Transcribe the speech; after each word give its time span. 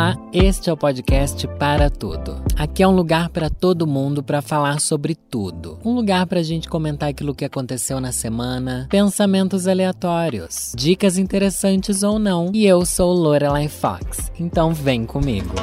Olá, 0.00 0.16
este 0.32 0.70
é 0.70 0.72
o 0.72 0.78
podcast 0.78 1.46
Para 1.58 1.90
Tudo. 1.90 2.42
Aqui 2.56 2.82
é 2.82 2.88
um 2.88 2.96
lugar 2.96 3.28
para 3.28 3.50
todo 3.50 3.86
mundo 3.86 4.22
para 4.22 4.40
falar 4.40 4.80
sobre 4.80 5.14
tudo. 5.14 5.78
Um 5.84 5.92
lugar 5.92 6.26
para 6.26 6.40
a 6.40 6.42
gente 6.42 6.70
comentar 6.70 7.10
aquilo 7.10 7.34
que 7.34 7.44
aconteceu 7.44 8.00
na 8.00 8.10
semana, 8.10 8.86
pensamentos 8.88 9.68
aleatórios, 9.68 10.72
dicas 10.74 11.18
interessantes 11.18 12.02
ou 12.02 12.18
não. 12.18 12.50
E 12.54 12.64
eu 12.64 12.86
sou 12.86 13.12
Lorelai 13.12 13.68
Fox, 13.68 14.32
então 14.40 14.72
vem 14.72 15.04
comigo. 15.04 15.54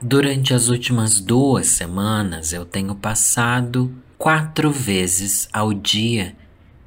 Durante 0.00 0.54
as 0.54 0.68
últimas 0.68 1.18
duas 1.18 1.66
semanas 1.66 2.52
eu 2.52 2.64
tenho 2.64 2.94
passado 2.94 3.92
quatro 4.16 4.70
vezes 4.70 5.48
ao 5.52 5.74
dia 5.74 6.36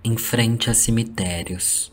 em 0.02 0.16
frente 0.16 0.70
a 0.70 0.74
cemitérios. 0.74 1.92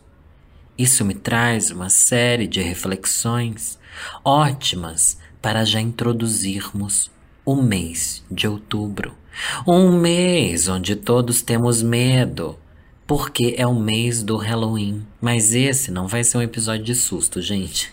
Isso 0.77 1.03
me 1.03 1.13
traz 1.13 1.71
uma 1.71 1.89
série 1.89 2.47
de 2.47 2.61
reflexões 2.61 3.80
ótimas 4.23 5.17
para 5.41 5.65
já 5.65 5.81
introduzirmos 5.81 7.09
o 7.45 7.55
mês 7.55 8.23
de 8.29 8.47
outubro. 8.47 9.13
Um 9.67 9.99
mês 9.99 10.67
onde 10.67 10.95
todos 10.95 11.41
temos 11.41 11.81
medo, 11.81 12.57
porque 13.07 13.55
é 13.57 13.65
o 13.65 13.73
mês 13.73 14.23
do 14.23 14.37
Halloween. 14.37 15.05
Mas 15.19 15.53
esse 15.53 15.91
não 15.91 16.07
vai 16.07 16.23
ser 16.23 16.37
um 16.37 16.41
episódio 16.41 16.85
de 16.85 16.95
susto, 16.95 17.41
gente. 17.41 17.91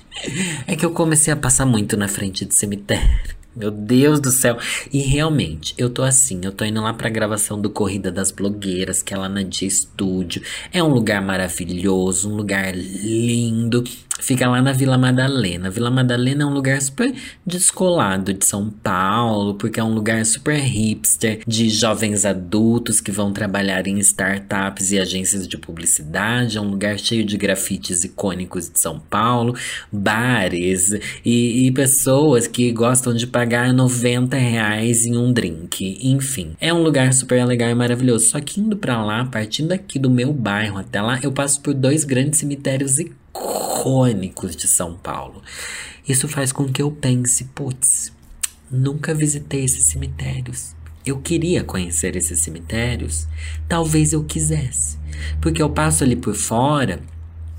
É 0.66 0.76
que 0.76 0.84
eu 0.84 0.90
comecei 0.90 1.32
a 1.32 1.36
passar 1.36 1.64
muito 1.64 1.96
na 1.96 2.08
frente 2.08 2.44
de 2.44 2.54
cemitério. 2.54 3.38
Meu 3.58 3.72
Deus 3.72 4.20
do 4.20 4.30
céu. 4.30 4.56
E 4.92 5.00
realmente, 5.00 5.74
eu 5.76 5.90
tô 5.90 6.02
assim, 6.02 6.40
eu 6.44 6.52
tô 6.52 6.64
indo 6.64 6.80
lá 6.80 6.92
pra 6.92 7.08
gravação 7.08 7.60
do 7.60 7.68
Corrida 7.68 8.12
das 8.12 8.30
Blogueiras, 8.30 9.02
que 9.02 9.12
é 9.12 9.16
lá 9.16 9.28
na 9.28 9.42
Dia 9.42 9.68
Studio. 9.68 10.42
É 10.72 10.80
um 10.80 10.88
lugar 10.88 11.20
maravilhoso, 11.20 12.30
um 12.30 12.36
lugar 12.36 12.72
lindo. 12.76 13.82
Fica 14.20 14.48
lá 14.48 14.60
na 14.60 14.72
Vila 14.72 14.98
Madalena. 14.98 15.70
Vila 15.70 15.90
Madalena 15.90 16.42
é 16.42 16.46
um 16.46 16.52
lugar 16.52 16.80
super 16.82 17.14
descolado 17.46 18.34
de 18.34 18.44
São 18.44 18.68
Paulo, 18.68 19.54
porque 19.54 19.78
é 19.78 19.84
um 19.84 19.94
lugar 19.94 20.24
super 20.26 20.58
hipster 20.58 21.40
de 21.46 21.70
jovens 21.70 22.24
adultos 22.24 23.00
que 23.00 23.12
vão 23.12 23.32
trabalhar 23.32 23.86
em 23.86 23.98
startups 23.98 24.92
e 24.92 24.98
agências 24.98 25.46
de 25.46 25.56
publicidade. 25.56 26.58
É 26.58 26.60
um 26.60 26.68
lugar 26.68 26.98
cheio 26.98 27.24
de 27.24 27.36
grafites 27.36 28.04
icônicos 28.04 28.68
de 28.68 28.78
São 28.78 28.98
Paulo, 28.98 29.54
bares 29.90 30.90
e, 31.24 31.66
e 31.66 31.72
pessoas 31.72 32.46
que 32.46 32.72
gostam 32.72 33.14
de 33.14 33.26
pagar 33.26 33.72
90 33.72 34.36
reais 34.36 35.06
em 35.06 35.16
um 35.16 35.32
drink. 35.32 35.98
Enfim, 36.02 36.56
é 36.60 36.74
um 36.74 36.82
lugar 36.82 37.12
super 37.12 37.44
legal 37.44 37.70
e 37.70 37.74
maravilhoso. 37.74 38.26
Só 38.26 38.40
que 38.40 38.60
indo 38.60 38.76
para 38.76 39.02
lá, 39.02 39.24
partindo 39.24 39.72
aqui 39.72 39.98
do 39.98 40.10
meu 40.10 40.32
bairro 40.32 40.78
até 40.78 41.00
lá, 41.00 41.20
eu 41.22 41.30
passo 41.30 41.60
por 41.60 41.72
dois 41.72 42.04
grandes 42.04 42.40
cemitérios 42.40 42.98
icônicos 42.98 43.27
icônicos 43.78 44.56
de 44.56 44.66
São 44.66 44.94
Paulo. 44.94 45.42
Isso 46.08 46.28
faz 46.28 46.52
com 46.52 46.70
que 46.70 46.82
eu 46.82 46.90
pense, 46.90 47.44
putz, 47.44 48.12
nunca 48.70 49.14
visitei 49.14 49.64
esses 49.64 49.84
cemitérios. 49.84 50.74
Eu 51.04 51.20
queria 51.20 51.64
conhecer 51.64 52.16
esses 52.16 52.40
cemitérios, 52.40 53.26
talvez 53.68 54.12
eu 54.12 54.24
quisesse, 54.24 54.98
porque 55.40 55.62
eu 55.62 55.70
passo 55.70 56.04
ali 56.04 56.16
por 56.16 56.34
fora 56.34 57.00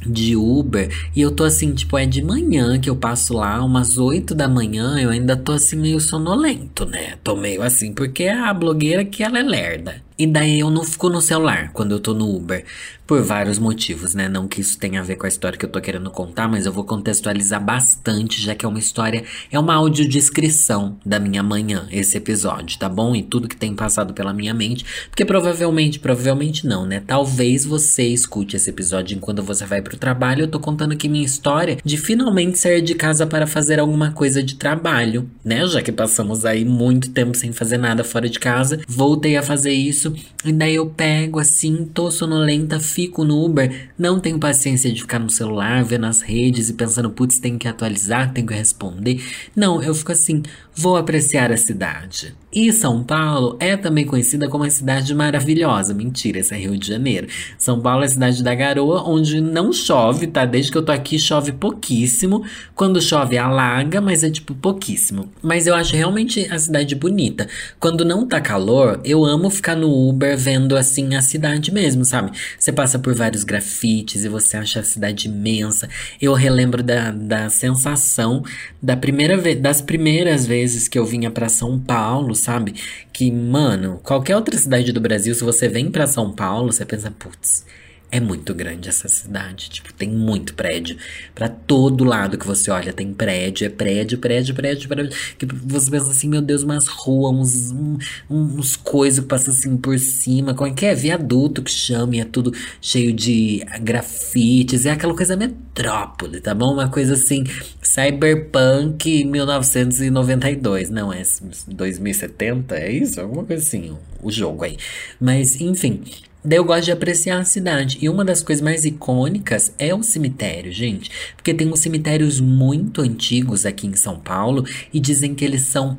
de 0.06 0.36
Uber 0.36 0.90
e 1.16 1.22
eu 1.22 1.32
tô 1.32 1.44
assim, 1.44 1.74
tipo, 1.74 1.98
é 1.98 2.06
de 2.06 2.22
manhã 2.22 2.80
que 2.80 2.90
eu 2.90 2.96
passo 2.96 3.34
lá, 3.34 3.64
umas 3.64 3.98
8 3.98 4.36
da 4.36 4.48
manhã, 4.48 4.98
eu 5.00 5.10
ainda 5.10 5.36
tô 5.36 5.54
assim 5.54 5.76
meio 5.76 6.00
sonolento, 6.00 6.86
né? 6.86 7.18
Tô 7.24 7.36
meio 7.36 7.62
assim, 7.64 7.94
porque 7.94 8.28
a 8.28 8.54
blogueira 8.54 9.04
que 9.04 9.24
ela 9.24 9.40
é 9.40 9.44
lerda. 9.44 10.09
E 10.20 10.28
daí 10.28 10.60
eu 10.60 10.70
não 10.70 10.84
fico 10.84 11.10
no 11.10 11.22
celular 11.22 11.72
quando 11.72 11.94
eu 11.94 12.00
tô 12.00 12.14
no 12.14 12.36
Uber. 12.36 12.66
Por 13.08 13.24
vários 13.24 13.58
motivos, 13.58 14.14
né? 14.14 14.30
Não 14.30 14.48
que 14.48 14.62
isso 14.62 14.78
tenha 14.78 15.00
a 15.00 15.04
ver 15.04 15.16
com 15.16 15.26
a 15.26 15.30
história 15.30 15.58
que 15.58 15.66
eu 15.66 15.70
tô 15.70 15.82
querendo 15.82 16.12
contar, 16.12 16.48
mas 16.48 16.68
eu 16.68 16.72
vou 16.72 16.84
contextualizar 16.84 17.64
bastante, 17.64 18.40
já 18.40 18.54
que 18.54 18.64
é 18.64 18.70
uma 18.70 18.78
história, 18.78 19.24
é 19.52 19.58
uma 19.58 19.74
audiodescrição 19.74 20.96
da 21.04 21.20
minha 21.20 21.42
manhã, 21.42 21.88
esse 21.90 22.18
episódio, 22.18 22.78
tá 22.78 22.88
bom? 22.88 23.16
E 23.16 23.24
tudo 23.24 23.48
que 23.48 23.56
tem 23.56 23.74
passado 23.74 24.14
pela 24.14 24.32
minha 24.32 24.54
mente. 24.54 24.86
Porque 25.10 25.26
provavelmente, 25.26 26.00
provavelmente 26.00 26.68
não, 26.68 26.86
né? 26.86 27.02
Talvez 27.08 27.66
você 27.66 28.06
escute 28.06 28.58
esse 28.58 28.70
episódio 28.70 29.18
enquanto 29.18 29.42
você 29.42 29.66
vai 29.66 29.82
pro 29.82 29.98
trabalho. 29.98 30.44
Eu 30.44 30.48
tô 30.48 30.60
contando 30.60 30.92
aqui 30.92 31.10
minha 31.10 31.26
história 31.26 31.80
de 31.84 31.98
finalmente 31.98 32.60
sair 32.60 32.82
de 32.82 32.94
casa 32.94 33.26
para 33.26 33.48
fazer 33.48 33.80
alguma 33.80 34.12
coisa 34.12 34.44
de 34.44 34.54
trabalho, 34.54 35.28
né? 35.44 35.66
Já 35.66 35.82
que 35.82 35.92
passamos 35.92 36.46
aí 36.46 36.64
muito 36.64 37.10
tempo 37.10 37.36
sem 37.36 37.52
fazer 37.52 37.78
nada 37.78 38.04
fora 38.04 38.30
de 38.30 38.38
casa. 38.38 38.82
Voltei 38.88 39.36
a 39.36 39.42
fazer 39.42 39.72
isso 39.72 40.09
isso. 40.14 40.26
E 40.46 40.52
daí 40.52 40.76
eu 40.76 40.86
pego 40.86 41.40
assim, 41.40 41.86
tô 41.86 42.10
sonolenta, 42.10 42.80
fico 42.80 43.24
no 43.24 43.44
Uber, 43.44 43.90
não 43.98 44.20
tenho 44.20 44.40
paciência 44.40 44.92
de 44.92 45.02
ficar 45.02 45.20
no 45.20 45.30
celular, 45.30 45.84
vendo 45.84 46.06
as 46.06 46.22
redes 46.22 46.70
e 46.70 46.74
pensando, 46.74 47.10
putz, 47.10 47.40
tem 47.40 47.58
que 47.58 47.68
atualizar, 47.68 48.32
tem 48.34 48.46
que 48.46 48.54
responder. 48.54 49.22
Não, 49.56 49.82
eu 49.82 49.94
fico 49.94 50.12
assim, 50.12 50.42
vou 50.80 50.96
apreciar 50.96 51.52
a 51.52 51.58
cidade. 51.58 52.34
E 52.52 52.72
São 52.72 53.04
Paulo 53.04 53.58
é 53.60 53.78
também 53.78 54.06
conhecida 54.06 54.48
como 54.48 54.64
uma 54.64 54.70
cidade 54.70 55.14
maravilhosa. 55.14 55.94
Mentira, 55.94 56.40
esse 56.40 56.54
é 56.54 56.58
Rio 56.58 56.78
de 56.78 56.88
Janeiro. 56.88 57.28
São 57.58 57.80
Paulo 57.80 58.02
é 58.02 58.06
a 58.06 58.10
cidade 58.10 58.42
da 58.42 58.56
garoa, 58.56 59.04
onde 59.08 59.42
não 59.42 59.72
chove, 59.74 60.26
tá? 60.26 60.46
Desde 60.46 60.72
que 60.72 60.78
eu 60.78 60.82
tô 60.82 60.92
aqui 60.92 61.20
chove 61.20 61.52
pouquíssimo. 61.52 62.44
Quando 62.74 63.02
chove 63.02 63.38
alaga, 63.38 64.00
mas 64.00 64.24
é 64.24 64.32
tipo 64.32 64.56
pouquíssimo. 64.56 65.30
Mas 65.44 65.68
eu 65.68 65.76
acho 65.76 65.96
realmente 65.96 66.48
a 66.50 66.58
cidade 66.58 66.96
bonita. 66.96 67.48
Quando 67.78 68.06
não 68.06 68.26
tá 68.26 68.40
calor, 68.40 69.02
eu 69.04 69.26
amo 69.26 69.50
ficar 69.50 69.76
no 69.76 70.10
Uber 70.10 70.38
vendo 70.38 70.78
assim 70.78 71.14
a 71.14 71.22
cidade 71.22 71.74
mesmo, 71.74 72.06
sabe? 72.06 72.32
Você 72.58 72.72
passa 72.72 72.98
por 72.98 73.14
vários 73.14 73.44
grafites 73.44 74.24
e 74.24 74.30
você 74.30 74.58
acha 74.58 74.80
a 74.80 74.84
cidade 74.84 75.28
imensa. 75.28 75.90
Eu 76.22 76.34
relembro 76.34 76.82
da, 76.82 77.12
da 77.12 77.50
sensação 77.50 78.44
da 78.82 78.96
primeira 78.96 79.38
vez, 79.38 79.60
das 79.60 79.82
primeiras 79.82 80.48
vezes 80.48 80.69
que 80.88 80.98
eu 80.98 81.06
vinha 81.06 81.30
para 81.30 81.50
São 81.50 81.80
Paulo 81.80 82.36
sabe? 82.36 82.74
Que, 83.14 83.32
mano, 83.32 84.00
qualquer 84.04 84.36
outra 84.36 84.58
cidade 84.58 84.92
do 84.92 85.02
Brasil, 85.02 85.34
se 85.36 85.44
você 85.44 85.68
vem 85.68 85.92
para 85.92 86.08
São 86.08 86.32
Paulo, 86.34 86.72
você 86.72 86.86
pensa, 86.86 87.12
putz, 87.12 87.66
é 88.12 88.20
muito 88.20 88.56
grande 88.56 88.90
essa 88.90 89.08
cidade, 89.08 89.70
tipo, 89.70 89.94
tem 89.94 90.10
muito 90.10 90.56
prédio. 90.56 90.98
para 91.36 91.48
todo 91.48 92.04
lado 92.04 92.40
que 92.40 92.48
você 92.48 92.72
olha 92.72 92.92
tem 92.92 93.14
prédio, 93.14 93.68
é 93.68 93.70
prédio, 93.70 94.18
prédio, 94.18 94.56
prédio, 94.56 94.90
prédio. 94.90 95.18
Que 95.38 95.46
você 95.46 95.92
pensa 95.92 96.10
assim, 96.10 96.28
meu 96.28 96.42
Deus, 96.42 96.64
umas 96.64 96.88
ruas, 96.88 97.72
uns, 97.72 98.04
uns 98.28 98.76
coisas 98.76 99.20
que 99.20 99.28
passam 99.28 99.54
assim 99.54 99.78
por 99.78 99.98
cima. 100.00 100.56
Como 100.56 100.72
é 100.72 100.74
que 100.74 100.88
é? 100.88 100.96
Viaduto 100.96 101.62
que 101.62 101.70
chama 101.70 102.16
e 102.16 102.20
é 102.20 102.26
tudo 102.26 102.52
cheio 102.82 103.14
de 103.14 103.64
grafites. 103.82 104.88
É 104.88 104.92
aquela 104.92 105.16
coisa 105.16 105.38
metrópole, 105.38 106.42
tá 106.42 106.56
bom? 106.56 106.74
Uma 106.74 106.90
coisa 106.90 107.14
assim, 107.14 107.44
cyberpunk 107.90 109.26
1992. 109.26 110.92
Não, 110.92 111.12
é 111.12 111.24
2070, 111.68 112.76
é 112.76 112.92
isso? 112.92 113.20
Alguma 113.20 113.44
coisa 113.44 113.64
assim, 113.64 113.98
o 114.22 114.32
jogo 114.32 114.64
aí. 114.64 114.78
Mas, 115.20 115.60
enfim. 115.60 116.04
Daí 116.44 116.58
eu 116.58 116.64
gosto 116.64 116.86
de 116.86 116.92
apreciar 116.92 117.40
a 117.40 117.46
cidade. 117.46 117.98
E 118.02 118.08
uma 118.08 118.24
das 118.24 118.42
coisas 118.42 118.64
mais 118.64 118.86
icônicas 118.86 119.74
é 119.78 119.94
o 119.94 120.02
cemitério, 120.02 120.72
gente. 120.72 121.12
Porque 121.36 121.54
tem 121.54 121.68
uns 121.68 121.80
cemitérios 121.80 122.40
muito 122.40 123.02
antigos 123.02 123.66
aqui 123.66 123.88
em 123.88 123.96
São 123.96 124.18
Paulo 124.20 124.66
e 124.94 125.00
dizem 125.00 125.36
que 125.36 125.44
eles 125.44 125.64
são 125.64 125.98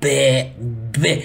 be, 0.00 0.52
be, 0.98 1.22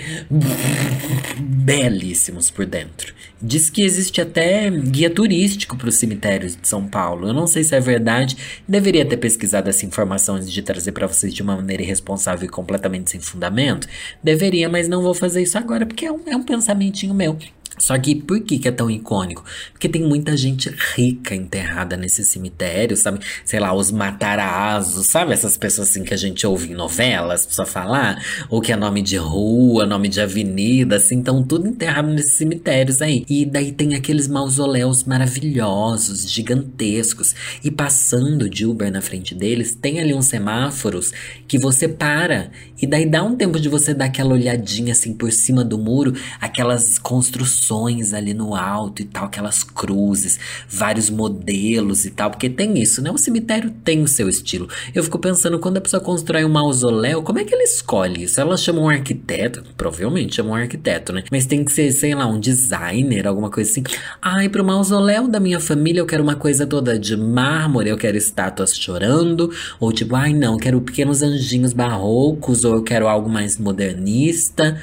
belíssimos 1.39 2.51
por 2.51 2.65
dentro. 2.65 3.13
Diz 3.41 3.69
que 3.69 3.83
existe 3.83 4.19
até 4.19 4.69
guia 4.69 5.09
turístico 5.09 5.77
para 5.77 5.87
os 5.87 5.95
cemitérios 5.95 6.55
de 6.55 6.67
São 6.67 6.85
Paulo. 6.87 7.27
Eu 7.27 7.33
não 7.33 7.47
sei 7.47 7.63
se 7.63 7.73
é 7.75 7.79
verdade. 7.79 8.35
Deveria 8.67 9.05
ter 9.05 9.17
pesquisado 9.17 9.69
essa 9.69 9.85
informação 9.85 10.35
antes 10.35 10.51
de 10.51 10.61
trazer 10.61 10.91
para 10.91 11.07
vocês 11.07 11.33
de 11.33 11.41
uma 11.41 11.55
maneira 11.55 11.83
irresponsável 11.83 12.45
e 12.45 12.49
completamente 12.49 13.11
sem 13.11 13.19
fundamento. 13.19 13.87
Deveria, 14.21 14.67
mas 14.67 14.89
não 14.89 15.01
vou 15.01 15.13
fazer 15.13 15.41
isso 15.41 15.57
agora 15.57 15.85
porque 15.85 16.05
é 16.05 16.11
um, 16.11 16.21
é 16.27 16.35
um 16.35 16.43
pensamentinho 16.43 17.13
meu. 17.13 17.37
Só 17.77 17.97
que 17.97 18.15
por 18.15 18.39
que, 18.41 18.57
que 18.57 18.67
é 18.67 18.71
tão 18.71 18.89
icônico? 18.89 19.43
Porque 19.71 19.87
tem 19.87 20.03
muita 20.03 20.35
gente 20.35 20.73
rica 20.95 21.35
enterrada 21.35 21.95
nesse 21.95 22.23
cemitério, 22.23 22.97
sabe? 22.97 23.19
Sei 23.45 23.59
lá, 23.59 23.73
os 23.73 23.91
matarazos, 23.91 25.05
sabe? 25.05 25.33
Essas 25.33 25.57
pessoas 25.57 25.89
assim 25.89 26.03
que 26.03 26.13
a 26.13 26.17
gente 26.17 26.45
ouve 26.45 26.71
em 26.71 26.75
novelas, 26.75 27.45
precisa 27.45 27.65
falar, 27.65 28.23
ou 28.49 28.61
que 28.61 28.71
é 28.71 28.75
nome 28.75 29.01
de 29.01 29.17
rua, 29.17 29.85
nome 29.85 30.07
de 30.07 30.19
avenida, 30.19 30.95
assim, 30.95 31.17
então 31.17 31.43
tudo 31.43 31.67
enterrado 31.67 32.07
nesses 32.07 32.33
cemitérios 32.33 33.01
aí. 33.01 33.23
E 33.29 33.45
daí 33.45 33.71
tem 33.71 33.95
aqueles 33.95 34.27
mausoléus 34.27 35.03
maravilhosos, 35.03 36.29
gigantescos, 36.29 37.35
e 37.63 37.69
passando 37.69 38.49
de 38.49 38.65
Uber 38.65 38.91
na 38.91 39.01
frente 39.01 39.35
deles, 39.35 39.75
tem 39.75 39.99
ali 39.99 40.13
uns 40.13 40.25
semáforos 40.25 41.11
que 41.47 41.59
você 41.59 41.87
para, 41.87 42.49
e 42.81 42.87
daí 42.87 43.05
dá 43.05 43.23
um 43.23 43.35
tempo 43.35 43.59
de 43.59 43.69
você 43.69 43.93
dar 43.93 44.05
aquela 44.05 44.33
olhadinha 44.33 44.93
assim 44.93 45.13
por 45.13 45.31
cima 45.31 45.63
do 45.63 45.77
muro, 45.77 46.13
aquelas 46.41 46.97
construções 46.97 47.66
ali 48.13 48.33
no 48.33 48.55
alto 48.55 49.01
e 49.01 49.05
tal, 49.05 49.25
aquelas 49.25 49.63
cruzes, 49.63 50.39
vários 50.69 51.09
modelos 51.09 52.05
e 52.05 52.11
tal, 52.11 52.29
porque 52.29 52.49
tem 52.49 52.79
isso, 52.79 53.01
né? 53.01 53.11
O 53.11 53.17
cemitério 53.17 53.71
tem 53.83 54.01
o 54.01 54.07
seu 54.07 54.29
estilo. 54.29 54.67
Eu 54.93 55.03
fico 55.03 55.19
pensando, 55.19 55.59
quando 55.59 55.77
a 55.77 55.81
pessoa 55.81 56.01
constrói 56.01 56.45
um 56.45 56.49
mausoléu, 56.49 57.21
como 57.21 57.39
é 57.39 57.43
que 57.43 57.53
ela 57.53 57.63
escolhe 57.63 58.23
isso? 58.23 58.39
Ela 58.39 58.57
chama 58.57 58.79
um 58.79 58.89
arquiteto, 58.89 59.63
provavelmente 59.75 60.35
chama 60.35 60.51
um 60.51 60.55
arquiteto, 60.55 61.13
né? 61.13 61.23
Mas 61.31 61.45
tem 61.45 61.63
que 61.63 61.71
ser, 61.71 61.91
sei 61.91 62.15
lá, 62.15 62.25
um 62.27 62.39
designer, 62.39 63.27
alguma 63.27 63.49
coisa 63.49 63.69
assim. 63.69 63.83
Ai, 64.21 64.49
pro 64.49 64.63
mausoléu 64.63 65.27
da 65.27 65.39
minha 65.39 65.59
família 65.59 65.99
eu 65.99 66.05
quero 66.05 66.23
uma 66.23 66.35
coisa 66.35 66.65
toda 66.65 66.97
de 66.97 67.15
mármore, 67.15 67.89
eu 67.89 67.97
quero 67.97 68.17
estátuas 68.17 68.75
chorando, 68.75 69.51
ou 69.79 69.91
tipo, 69.91 70.15
ai 70.15 70.33
não, 70.33 70.53
eu 70.53 70.59
quero 70.59 70.81
pequenos 70.81 71.21
anjinhos 71.21 71.73
barrocos, 71.73 72.63
ou 72.63 72.75
eu 72.75 72.83
quero 72.83 73.07
algo 73.07 73.29
mais 73.29 73.57
modernista. 73.57 74.81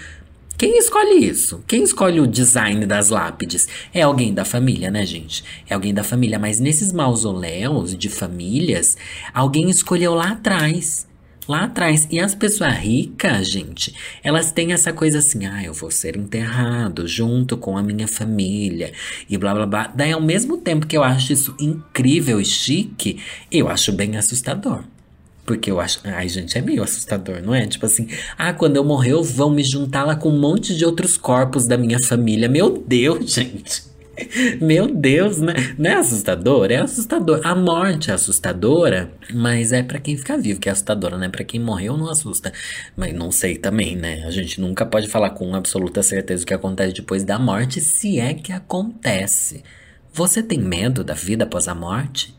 Quem 0.56 0.78
escolhe 0.78 1.26
isso? 1.26 1.64
Quem 1.66 1.82
escolhe 1.82 2.20
o 2.20 2.28
design 2.28 2.86
das 2.86 3.08
lápides? 3.08 3.66
É 3.92 4.02
alguém 4.02 4.32
da 4.32 4.44
família, 4.44 4.88
né, 4.88 5.04
gente? 5.04 5.42
É 5.68 5.74
alguém 5.74 5.92
da 5.92 6.04
família. 6.04 6.38
Mas 6.38 6.60
nesses 6.60 6.92
mausoléus 6.92 7.96
de 7.96 8.08
famílias, 8.08 8.96
alguém 9.32 9.68
escolheu 9.68 10.14
lá 10.14 10.30
atrás. 10.30 11.08
Lá 11.48 11.64
atrás. 11.64 12.06
E 12.08 12.20
as 12.20 12.36
pessoas 12.36 12.72
ricas, 12.76 13.50
gente, 13.50 13.94
elas 14.22 14.52
têm 14.52 14.72
essa 14.72 14.92
coisa 14.92 15.18
assim: 15.18 15.44
ah, 15.44 15.62
eu 15.62 15.74
vou 15.74 15.90
ser 15.90 16.16
enterrado 16.16 17.06
junto 17.06 17.56
com 17.56 17.76
a 17.76 17.82
minha 17.82 18.06
família 18.06 18.92
e 19.28 19.36
blá 19.36 19.52
blá 19.52 19.66
blá. 19.66 19.92
Daí, 19.94 20.12
ao 20.12 20.20
mesmo 20.20 20.56
tempo 20.56 20.86
que 20.86 20.96
eu 20.96 21.02
acho 21.02 21.32
isso 21.32 21.54
incrível 21.58 22.40
e 22.40 22.44
chique, 22.44 23.20
eu 23.50 23.68
acho 23.68 23.92
bem 23.92 24.16
assustador. 24.16 24.84
Porque 25.44 25.70
eu 25.70 25.80
acho. 25.80 26.00
Ai, 26.04 26.28
gente, 26.28 26.56
é 26.56 26.62
meio 26.62 26.82
assustador, 26.82 27.42
não 27.42 27.54
é? 27.54 27.66
Tipo 27.66 27.86
assim, 27.86 28.08
ah, 28.36 28.52
quando 28.52 28.76
eu 28.76 28.84
morrer, 28.84 29.14
vão 29.22 29.50
me 29.50 29.62
juntar 29.62 30.04
lá 30.04 30.16
com 30.16 30.30
um 30.30 30.38
monte 30.38 30.74
de 30.74 30.84
outros 30.84 31.16
corpos 31.16 31.66
da 31.66 31.76
minha 31.76 32.02
família. 32.02 32.48
Meu 32.48 32.82
Deus, 32.86 33.30
gente. 33.34 33.94
Meu 34.60 34.86
Deus, 34.86 35.38
né? 35.38 35.54
Não 35.76 35.90
é 35.90 35.94
assustador? 35.94 36.70
É 36.70 36.76
assustador. 36.76 37.40
A 37.44 37.54
morte 37.54 38.10
é 38.10 38.14
assustadora, 38.14 39.10
mas 39.32 39.72
é 39.72 39.82
para 39.82 39.98
quem 39.98 40.16
fica 40.16 40.38
vivo 40.38 40.60
que 40.60 40.68
é 40.68 40.72
assustadora, 40.72 41.18
né? 41.18 41.28
Para 41.28 41.44
quem 41.44 41.60
morreu 41.60 41.96
não 41.96 42.08
assusta. 42.08 42.52
Mas 42.96 43.12
não 43.12 43.30
sei 43.30 43.56
também, 43.56 43.96
né? 43.96 44.24
A 44.24 44.30
gente 44.30 44.60
nunca 44.60 44.86
pode 44.86 45.08
falar 45.08 45.30
com 45.30 45.54
absoluta 45.54 46.02
certeza 46.02 46.44
o 46.44 46.46
que 46.46 46.54
acontece 46.54 46.94
depois 46.94 47.24
da 47.24 47.38
morte, 47.38 47.80
se 47.80 48.18
é 48.18 48.34
que 48.34 48.52
acontece. 48.52 49.62
Você 50.12 50.42
tem 50.42 50.58
medo 50.58 51.02
da 51.02 51.14
vida 51.14 51.44
após 51.44 51.66
a 51.66 51.74
morte? 51.74 52.34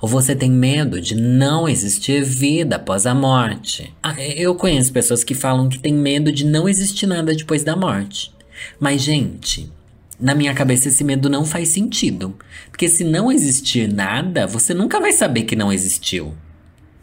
Ou 0.00 0.08
você 0.08 0.34
tem 0.34 0.50
medo 0.50 1.00
de 1.00 1.14
não 1.14 1.68
existir 1.68 2.22
vida 2.22 2.76
após 2.76 3.06
a 3.06 3.14
morte? 3.14 3.94
Ah, 4.02 4.14
eu 4.20 4.54
conheço 4.54 4.92
pessoas 4.92 5.24
que 5.24 5.34
falam 5.34 5.68
que 5.68 5.78
têm 5.78 5.94
medo 5.94 6.30
de 6.32 6.44
não 6.44 6.68
existir 6.68 7.06
nada 7.06 7.34
depois 7.34 7.64
da 7.64 7.76
morte. 7.76 8.32
Mas, 8.78 9.02
gente, 9.02 9.70
na 10.18 10.34
minha 10.34 10.54
cabeça 10.54 10.88
esse 10.88 11.02
medo 11.02 11.30
não 11.30 11.44
faz 11.44 11.70
sentido. 11.70 12.36
Porque 12.70 12.88
se 12.88 13.04
não 13.04 13.32
existir 13.32 13.90
nada, 13.90 14.46
você 14.46 14.74
nunca 14.74 15.00
vai 15.00 15.12
saber 15.12 15.44
que 15.44 15.56
não 15.56 15.72
existiu. 15.72 16.34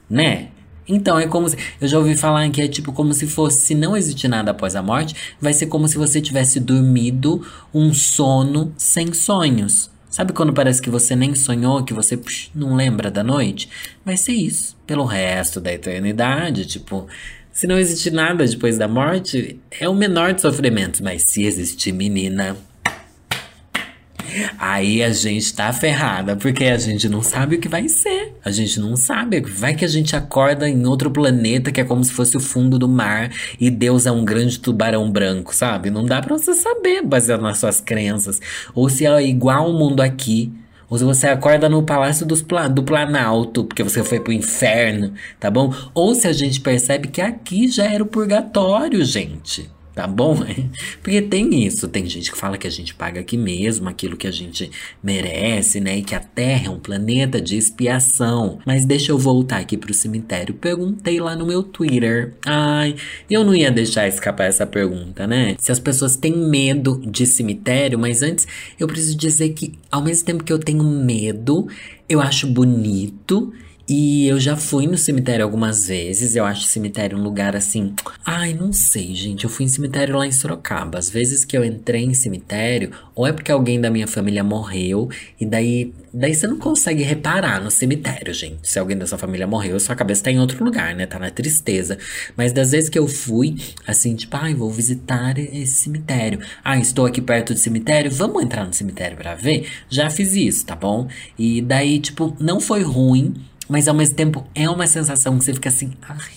Né? 0.10 0.50
Então 0.88 1.20
é 1.20 1.28
como 1.28 1.50
se. 1.50 1.58
Eu 1.82 1.88
já 1.88 1.98
ouvi 1.98 2.16
falar 2.16 2.50
que 2.50 2.62
é 2.62 2.68
tipo 2.68 2.94
como 2.94 3.14
se 3.14 3.28
fosse. 3.28 3.62
Se 3.62 3.76
não 3.76 3.98
existir 3.98 4.28
nada 4.28 4.52
após 4.52 4.76
a 4.76 4.82
morte, 4.82 5.16
vai 5.42 5.52
ser 5.52 5.68
como 5.68 5.88
se 5.88 5.98
você 5.98 6.22
tivesse 6.22 6.60
dormido 6.60 7.46
um 7.74 7.94
sono 7.94 8.74
sem 8.78 9.12
sonhos. 9.14 9.90
Sabe 10.18 10.34
quando 10.34 10.52
parece 10.52 10.82
que 10.82 10.90
você 10.90 11.16
nem 11.16 11.36
sonhou, 11.36 11.84
que 11.84 11.94
você 11.94 12.18
psh, 12.18 12.50
não 12.56 12.76
lembra 12.76 13.12
da 13.12 13.24
noite? 13.24 13.70
Vai 14.04 14.18
ser 14.18 14.32
isso, 14.32 14.76
pelo 14.88 15.06
resto 15.06 15.62
da 15.62 15.72
eternidade. 15.72 16.66
Tipo, 16.66 17.06
se 17.52 17.68
não 17.68 17.78
existe 17.78 18.10
nada 18.10 18.44
depois 18.44 18.80
da 18.80 18.88
morte, 18.88 19.60
é 19.70 19.88
o 19.88 19.94
menor 19.94 20.34
de 20.34 20.42
sofrimentos. 20.42 21.02
Mas 21.02 21.22
se 21.28 21.44
existir, 21.44 21.92
menina, 21.92 22.58
Aí 24.60 25.04
a 25.04 25.12
gente 25.12 25.54
tá 25.54 25.72
ferrada, 25.72 26.36
porque 26.36 26.66
a 26.66 26.78
gente 26.78 27.08
não 27.08 27.22
sabe 27.22 27.56
o 27.56 27.60
que 27.60 27.70
vai 27.70 27.88
ser. 27.88 28.34
A 28.44 28.50
gente 28.50 28.80
não 28.80 28.96
sabe. 28.96 29.40
Vai 29.42 29.76
que 29.76 29.86
a 29.86 29.88
gente 29.88 30.16
acorda 30.16 30.68
em 30.68 30.86
outro 30.88 31.12
planeta 31.12 31.72
que 31.72 31.80
é 31.80 31.84
como 31.84 32.04
se 32.04 32.12
fosse 32.12 32.36
o 32.36 32.40
fundo 32.40 32.80
do 32.80 32.88
mar 32.88 33.32
e 33.60 33.70
Deus 33.70 34.08
é 34.08 34.12
um 34.12 34.26
grande 34.26 34.60
tubarão 34.60 35.12
branco, 35.12 35.56
sabe? 35.56 35.92
Não 35.92 36.04
dá 36.06 36.22
pra 36.22 36.36
você 36.36 36.56
saber, 36.56 37.04
baseado 37.04 37.42
nas 37.42 37.60
suas 37.60 37.80
crenças. 37.80 38.42
Ou 38.74 38.90
se 38.90 39.06
é 39.06 39.24
igual 39.24 39.70
o 39.70 39.78
mundo 39.78 40.02
aqui. 40.02 40.52
Ou 40.90 40.98
se 40.98 41.04
você 41.04 41.28
acorda 41.28 41.70
no 41.70 41.84
Palácio 41.84 42.26
dos 42.26 42.42
Pla 42.42 42.68
do 42.68 42.82
Planalto, 42.82 43.66
porque 43.66 43.84
você 43.84 44.04
foi 44.04 44.20
pro 44.20 44.32
inferno, 44.32 45.14
tá 45.40 45.52
bom? 45.52 45.74
Ou 45.94 46.16
se 46.16 46.28
a 46.28 46.34
gente 46.34 46.62
percebe 46.62 47.10
que 47.10 47.22
aqui 47.22 47.68
já 47.68 47.86
era 47.86 48.02
o 48.02 48.08
purgatório, 48.08 49.04
gente 49.04 49.70
tá 49.98 50.06
bom? 50.06 50.38
Porque 51.02 51.24
tem 51.24 51.66
isso, 51.66 51.88
tem 51.88 52.06
gente 52.06 52.32
que 52.32 52.38
fala 52.38 52.56
que 52.56 52.68
a 52.68 52.70
gente 52.70 52.94
paga 52.94 53.20
aqui 53.20 53.36
mesmo 53.36 53.90
aquilo 53.90 54.16
que 54.16 54.28
a 54.28 54.32
gente 54.32 54.70
merece, 55.02 55.80
né? 55.80 55.98
E 55.98 56.04
que 56.04 56.14
a 56.14 56.20
Terra 56.20 56.68
é 56.68 56.70
um 56.70 56.80
planeta 56.80 57.42
de 57.42 57.58
expiação. 57.58 58.60
Mas 58.64 58.86
deixa 58.86 59.12
eu 59.12 59.18
voltar 59.18 59.58
aqui 59.58 59.76
pro 59.76 59.92
cemitério. 59.96 60.54
Perguntei 60.54 61.20
lá 61.20 61.36
no 61.36 61.48
meu 61.48 61.64
Twitter. 61.64 62.36
Ai, 62.46 62.96
eu 63.28 63.44
não 63.44 63.56
ia 63.56 63.72
deixar 63.72 64.08
escapar 64.08 64.46
essa 64.46 64.68
pergunta, 64.68 65.26
né? 65.26 65.56
Se 65.58 65.72
as 65.72 65.80
pessoas 65.80 66.16
têm 66.16 66.38
medo 66.38 67.02
de 67.04 67.26
cemitério, 67.26 67.98
mas 67.98 68.22
antes 68.22 68.48
eu 68.80 68.86
preciso 68.86 69.18
dizer 69.18 69.50
que 69.50 69.74
ao 69.90 70.04
mesmo 70.04 70.26
tempo 70.28 70.44
que 70.44 70.54
eu 70.54 70.60
tenho 70.60 70.84
medo, 70.84 71.68
eu 72.08 72.22
acho 72.22 72.46
bonito 72.46 73.52
e 73.90 74.28
eu 74.28 74.38
já 74.38 74.58
fui 74.58 74.86
no 74.86 74.98
cemitério 74.98 75.46
algumas 75.46 75.88
vezes. 75.88 76.36
Eu 76.36 76.44
acho 76.44 76.64
cemitério 76.64 77.18
um 77.18 77.24
lugar 77.24 77.56
assim. 77.56 77.94
Ai, 78.26 78.54
não 78.54 78.74
sei, 78.74 79.16
gente. 79.16 79.46
Eu 79.46 79.50
fui 79.50 79.66
em 79.66 79.70
cemitério 79.70 80.18
lá 80.18 80.28
em 80.28 80.32
Sorocaba. 80.32 81.00
Às 81.00 81.10
vezes 81.10 81.46
que 81.46 81.58
eu 81.58 81.64
entrei 81.64 82.04
em 82.04 82.14
cemitério, 82.14 82.92
ou 83.16 83.26
é 83.26 83.32
porque 83.32 83.50
alguém 83.50 83.80
da 83.80 83.90
minha 83.90 84.08
família 84.08 84.44
morreu, 84.44 85.10
e 85.40 85.46
daí. 85.46 85.94
Daí 86.14 86.34
você 86.34 86.48
não 86.48 86.58
consegue 86.58 87.04
reparar 87.04 87.64
no 87.64 87.70
cemitério, 87.70 88.34
gente. 88.34 88.68
Se 88.68 88.80
alguém 88.80 88.98
da 88.98 89.06
sua 89.06 89.20
família 89.20 89.46
morreu, 89.46 89.80
sua 89.80 89.96
cabeça 89.96 90.24
tá 90.24 90.32
em 90.32 90.40
outro 90.40 90.64
lugar, 90.66 90.96
né? 90.96 91.06
Tá 91.06 91.20
na 91.20 91.30
tristeza. 91.30 91.98
Mas 92.36 92.52
das 92.52 92.72
vezes 92.72 92.90
que 92.90 92.98
eu 92.98 93.08
fui, 93.08 93.56
assim, 93.86 94.16
tipo, 94.16 94.36
ai, 94.36 94.54
vou 94.56 94.72
visitar 94.72 95.38
esse 95.38 95.76
cemitério. 95.76 96.40
Ah, 96.64 96.78
estou 96.78 97.06
aqui 97.06 97.22
perto 97.22 97.54
do 97.54 97.60
cemitério, 97.60 98.10
vamos 98.10 98.42
entrar 98.44 98.66
no 98.66 98.74
cemitério 98.74 99.16
para 99.16 99.36
ver? 99.36 99.70
Já 99.90 100.10
fiz 100.10 100.34
isso, 100.34 100.66
tá 100.66 100.76
bom? 100.76 101.08
E 101.38 101.62
daí, 101.62 102.00
tipo, 102.00 102.36
não 102.40 102.60
foi 102.60 102.82
ruim 102.82 103.36
mas 103.68 103.88
ao 103.88 103.96
mesmo 103.96 104.16
tempo 104.16 104.46
é 104.54 104.70
uma 104.70 104.88
sensação 104.88 105.38
que 105.38 105.46
você 105.46 105.54
fica 105.54 105.70
assim, 105.70 105.92
ai, 106.02 106.32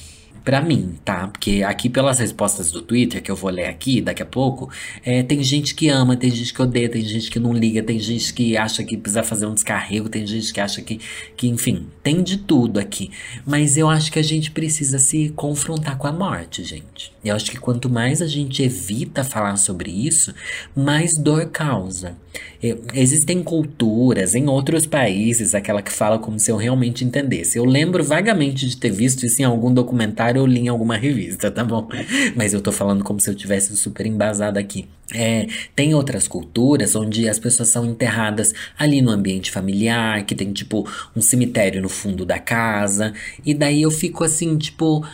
para 0.44 0.60
mim, 0.60 0.94
tá? 1.04 1.28
Porque 1.28 1.62
aqui 1.62 1.88
pelas 1.88 2.18
respostas 2.18 2.72
do 2.72 2.80
Twitter, 2.80 3.22
que 3.22 3.30
eu 3.30 3.36
vou 3.36 3.50
ler 3.50 3.66
aqui 3.66 4.00
daqui 4.00 4.22
a 4.22 4.26
pouco, 4.26 4.70
é, 5.04 5.22
tem 5.22 5.42
gente 5.42 5.74
que 5.74 5.88
ama, 5.88 6.16
tem 6.16 6.30
gente 6.30 6.52
que 6.52 6.62
odeia, 6.62 6.88
tem 6.88 7.02
gente 7.02 7.30
que 7.30 7.38
não 7.38 7.52
liga, 7.52 7.82
tem 7.82 7.98
gente 7.98 8.32
que 8.32 8.56
acha 8.56 8.82
que 8.82 8.96
precisa 8.96 9.22
fazer 9.22 9.46
um 9.46 9.54
descarrego, 9.54 10.08
tem 10.08 10.26
gente 10.26 10.52
que 10.52 10.60
acha 10.60 10.80
que, 10.82 10.98
que 11.36 11.48
enfim, 11.48 11.86
tem 12.02 12.22
de 12.22 12.38
tudo 12.38 12.80
aqui. 12.80 13.10
Mas 13.46 13.76
eu 13.76 13.88
acho 13.88 14.10
que 14.10 14.18
a 14.18 14.24
gente 14.24 14.50
precisa 14.50 14.98
se 14.98 15.28
confrontar 15.30 15.96
com 15.98 16.06
a 16.06 16.12
morte, 16.12 16.64
gente. 16.64 17.12
Eu 17.24 17.36
acho 17.36 17.50
que 17.50 17.58
quanto 17.58 17.90
mais 17.90 18.22
a 18.22 18.26
gente 18.26 18.62
evita 18.62 19.22
falar 19.22 19.56
sobre 19.56 19.90
isso, 19.90 20.34
mais 20.74 21.14
dor 21.14 21.46
causa. 21.50 22.16
Eu, 22.62 22.82
existem 22.94 23.42
culturas 23.42 24.34
em 24.34 24.46
outros 24.46 24.86
países, 24.86 25.54
aquela 25.54 25.80
que 25.80 25.90
fala 25.90 26.18
como 26.18 26.38
se 26.38 26.50
eu 26.50 26.56
realmente 26.56 27.04
entendesse. 27.04 27.58
Eu 27.58 27.64
lembro 27.64 28.04
vagamente 28.04 28.68
de 28.68 28.76
ter 28.76 28.90
visto 28.90 29.24
isso 29.24 29.40
em 29.40 29.44
algum 29.44 29.72
documentário 29.72 30.40
ou 30.40 30.46
li 30.46 30.60
em 30.60 30.68
alguma 30.68 30.96
revista, 30.96 31.50
tá 31.50 31.64
bom? 31.64 31.88
Mas 32.36 32.52
eu 32.52 32.60
tô 32.60 32.70
falando 32.70 33.02
como 33.02 33.20
se 33.20 33.30
eu 33.30 33.34
tivesse 33.34 33.74
super 33.76 34.04
embasado 34.04 34.58
aqui. 34.58 34.86
É, 35.12 35.46
tem 35.74 35.94
outras 35.94 36.28
culturas 36.28 36.94
onde 36.94 37.28
as 37.28 37.38
pessoas 37.38 37.70
são 37.70 37.84
enterradas 37.84 38.54
ali 38.78 39.02
no 39.02 39.10
ambiente 39.10 39.50
familiar, 39.50 40.24
que 40.24 40.34
tem 40.34 40.52
tipo 40.52 40.88
um 41.16 41.20
cemitério 41.20 41.82
no 41.82 41.88
fundo 41.88 42.24
da 42.24 42.38
casa, 42.38 43.12
e 43.44 43.52
daí 43.52 43.82
eu 43.82 43.90
fico 43.90 44.22
assim, 44.22 44.56
tipo 44.56 45.04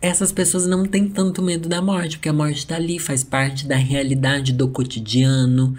essas 0.00 0.32
pessoas 0.32 0.66
não 0.66 0.84
têm 0.84 1.08
tanto 1.08 1.40
medo 1.40 1.68
da 1.68 1.80
morte, 1.80 2.16
porque 2.16 2.28
a 2.28 2.32
morte 2.32 2.58
está 2.58 2.74
ali, 2.74 2.98
faz 2.98 3.22
parte 3.22 3.66
da 3.66 3.76
realidade 3.76 4.52
do 4.52 4.68
cotidiano. 4.68 5.78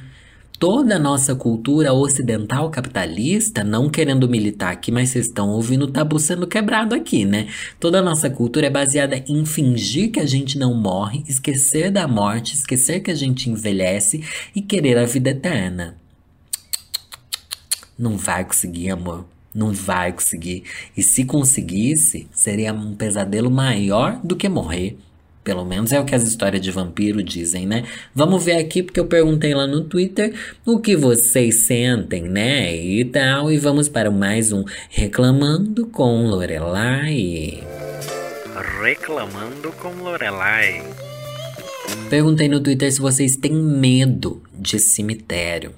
Toda 0.63 0.95
a 0.95 0.99
nossa 0.99 1.35
cultura 1.35 1.91
ocidental 1.91 2.69
capitalista, 2.69 3.65
não 3.65 3.89
querendo 3.89 4.29
militar 4.29 4.71
aqui, 4.71 4.93
mas 4.93 5.09
vocês 5.09 5.25
estão 5.25 5.49
ouvindo 5.49 5.83
o 5.83 5.91
tabu 5.91 6.17
sendo 6.17 6.47
quebrado 6.47 6.95
aqui, 6.95 7.25
né? 7.25 7.49
Toda 7.81 7.99
a 7.99 8.01
nossa 8.01 8.29
cultura 8.29 8.67
é 8.67 8.69
baseada 8.69 9.21
em 9.27 9.45
fingir 9.45 10.09
que 10.09 10.21
a 10.21 10.25
gente 10.25 10.57
não 10.57 10.73
morre, 10.73 11.21
esquecer 11.27 11.91
da 11.91 12.07
morte, 12.07 12.55
esquecer 12.55 13.01
que 13.01 13.11
a 13.11 13.13
gente 13.13 13.49
envelhece 13.49 14.23
e 14.55 14.61
querer 14.61 14.97
a 14.97 15.05
vida 15.05 15.31
eterna. 15.31 15.97
Não 17.99 18.15
vai 18.15 18.45
conseguir, 18.45 18.89
amor. 18.89 19.25
Não 19.53 19.73
vai 19.73 20.13
conseguir. 20.13 20.63
E 20.95 21.03
se 21.03 21.25
conseguisse, 21.25 22.25
seria 22.31 22.73
um 22.73 22.95
pesadelo 22.95 23.51
maior 23.51 24.17
do 24.23 24.33
que 24.33 24.47
morrer. 24.47 24.97
Pelo 25.43 25.65
menos 25.65 25.91
é 25.91 25.99
o 25.99 26.05
que 26.05 26.15
as 26.15 26.23
histórias 26.23 26.61
de 26.61 26.71
vampiro 26.71 27.21
dizem, 27.21 27.65
né? 27.65 27.83
Vamos 28.15 28.43
ver 28.43 28.57
aqui, 28.57 28.81
porque 28.81 28.99
eu 28.99 29.05
perguntei 29.05 29.53
lá 29.53 29.67
no 29.67 29.83
Twitter 29.83 30.33
o 30.65 30.79
que 30.79 30.95
vocês 30.95 31.65
sentem, 31.65 32.23
né? 32.23 32.73
E 32.75 33.03
tal. 33.03 33.51
E 33.51 33.57
vamos 33.57 33.89
para 33.89 34.09
mais 34.09 34.53
um 34.53 34.63
Reclamando 34.89 35.85
com 35.87 36.27
Lorelai. 36.27 37.61
Reclamando 38.81 39.71
com 39.73 39.89
Lorelai. 40.01 40.81
Perguntei 42.09 42.47
no 42.47 42.61
Twitter 42.61 42.91
se 42.91 43.01
vocês 43.01 43.35
têm 43.35 43.53
medo 43.53 44.41
de 44.53 44.79
cemitério. 44.79 45.73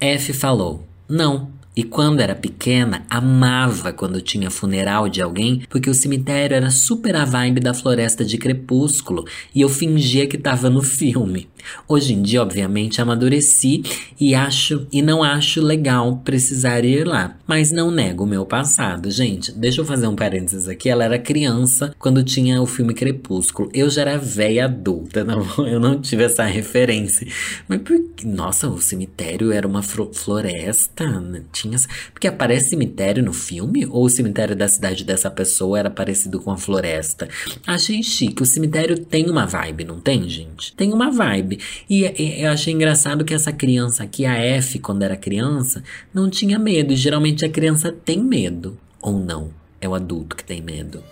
F 0.00 0.32
falou: 0.32 0.84
Não, 1.08 1.50
e 1.76 1.82
quando 1.82 2.20
era 2.20 2.34
pequena, 2.34 3.04
amava 3.10 3.92
quando 3.92 4.20
tinha 4.20 4.50
funeral 4.50 5.08
de 5.08 5.20
alguém, 5.20 5.62
porque 5.68 5.90
o 5.90 5.94
cemitério 5.94 6.54
era 6.54 6.70
super 6.70 7.16
a 7.16 7.24
vibe 7.24 7.60
da 7.60 7.74
floresta 7.74 8.24
de 8.24 8.38
crepúsculo 8.38 9.24
e 9.54 9.60
eu 9.60 9.68
fingia 9.68 10.26
que 10.26 10.38
tava 10.38 10.70
no 10.70 10.82
filme. 10.82 11.48
Hoje 11.86 12.14
em 12.14 12.22
dia, 12.22 12.42
obviamente, 12.42 13.00
amadureci 13.00 13.82
e 14.18 14.34
acho 14.34 14.86
e 14.90 15.02
não 15.02 15.22
acho 15.22 15.60
legal 15.60 16.20
precisar 16.24 16.84
ir 16.84 17.06
lá, 17.06 17.36
mas 17.46 17.70
não 17.70 17.90
nego 17.90 18.24
o 18.24 18.26
meu 18.26 18.46
passado. 18.46 19.10
Gente, 19.10 19.52
deixa 19.52 19.80
eu 19.80 19.84
fazer 19.84 20.06
um 20.06 20.16
parênteses 20.16 20.68
aqui. 20.68 20.88
Ela 20.88 21.04
era 21.04 21.18
criança 21.18 21.94
quando 21.98 22.22
tinha 22.22 22.60
o 22.62 22.66
filme 22.66 22.94
Crepúsculo. 22.94 23.68
Eu 23.72 23.90
já 23.90 24.02
era 24.02 24.18
velha 24.18 24.64
adulta, 24.64 25.24
não, 25.24 25.44
eu 25.66 25.78
não 25.78 26.00
tive 26.00 26.24
essa 26.24 26.44
referência. 26.44 27.26
Mas 27.68 27.82
por 27.82 27.98
nossa, 28.24 28.68
o 28.68 28.80
cemitério 28.80 29.52
era 29.52 29.66
uma 29.66 29.82
floresta, 29.82 31.20
né? 31.20 31.42
tinha 31.52 31.74
porque 32.12 32.28
aparece 32.28 32.70
cemitério 32.70 33.22
no 33.22 33.32
filme 33.32 33.86
ou 33.86 34.04
o 34.04 34.10
cemitério 34.10 34.54
da 34.54 34.68
cidade 34.68 35.04
dessa 35.04 35.30
pessoa 35.30 35.78
era 35.78 35.90
parecido 35.90 36.40
com 36.40 36.50
a 36.50 36.56
floresta? 36.56 37.28
Achei 37.66 38.02
chique. 38.02 38.42
O 38.42 38.46
cemitério 38.46 38.98
tem 38.98 39.28
uma 39.28 39.46
vibe, 39.46 39.84
não 39.84 40.00
tem, 40.00 40.28
gente? 40.28 40.74
Tem 40.74 40.92
uma 40.92 41.10
vibe. 41.10 41.53
E, 41.88 42.04
e 42.04 42.42
eu 42.42 42.50
achei 42.50 42.72
engraçado 42.72 43.24
que 43.24 43.34
essa 43.34 43.52
criança 43.52 44.02
aqui, 44.02 44.24
a 44.24 44.34
F, 44.34 44.78
quando 44.78 45.02
era 45.02 45.16
criança, 45.16 45.82
não 46.12 46.30
tinha 46.30 46.58
medo. 46.58 46.92
E 46.92 46.96
geralmente 46.96 47.44
a 47.44 47.48
criança 47.48 47.92
tem 47.92 48.18
medo. 48.18 48.78
Ou 49.00 49.18
não. 49.18 49.50
É 49.80 49.88
o 49.88 49.94
adulto 49.94 50.34
que 50.34 50.44
tem 50.44 50.62
medo. 50.62 51.02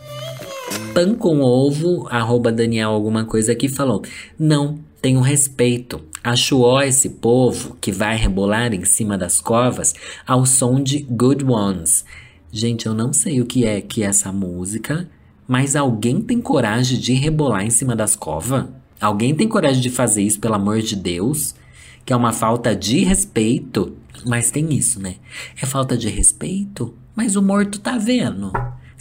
Pan 0.95 1.15
com 1.15 1.41
ovo, 1.41 2.07
arroba 2.11 2.51
Daniel 2.51 2.91
alguma 2.91 3.25
coisa 3.25 3.53
aqui 3.53 3.69
falou. 3.69 4.03
Não, 4.39 4.79
tenho 5.01 5.21
respeito. 5.21 6.01
Acho 6.25 6.61
ó 6.61 6.81
esse 6.81 7.09
povo 7.11 7.77
que 7.81 7.91
vai 7.91 8.17
rebolar 8.17 8.73
em 8.73 8.85
cima 8.85 9.19
das 9.19 9.41
covas 9.41 9.95
ao 10.27 10.47
som 10.47 10.81
de 10.81 11.01
Good 11.01 11.45
Ones. 11.45 12.05
Gente, 12.53 12.87
eu 12.87 12.95
não 12.95 13.13
sei 13.13 13.41
o 13.41 13.47
que 13.47 13.65
é 13.65 13.81
que 13.81 14.03
é 14.03 14.07
essa 14.07 14.31
música, 14.31 15.09
mas 15.49 15.75
alguém 15.75 16.21
tem 16.21 16.41
coragem 16.41 16.99
de 16.99 17.13
rebolar 17.15 17.65
em 17.65 17.71
cima 17.71 17.97
das 17.97 18.15
covas? 18.15 18.67
Alguém 19.03 19.35
tem 19.35 19.49
coragem 19.49 19.83
de 19.83 19.91
fazer 19.91 20.23
isso, 20.23 20.39
pelo 20.39 20.55
amor 20.55 20.81
de 20.81 20.95
Deus? 20.95 21.57
Que 22.07 22.13
é 22.13 22.17
uma 22.17 22.33
falta 22.33 22.73
de 22.75 23.01
respeito. 23.01 23.97
Mas 24.25 24.53
tem 24.53 24.73
isso, 24.73 25.01
né? 25.01 25.17
É 25.61 25.67
falta 25.67 25.97
de 25.97 26.09
respeito, 26.09 26.95
mas 27.17 27.35
o 27.35 27.43
morto 27.43 27.81
tá 27.81 27.99
vendo. 27.99 28.53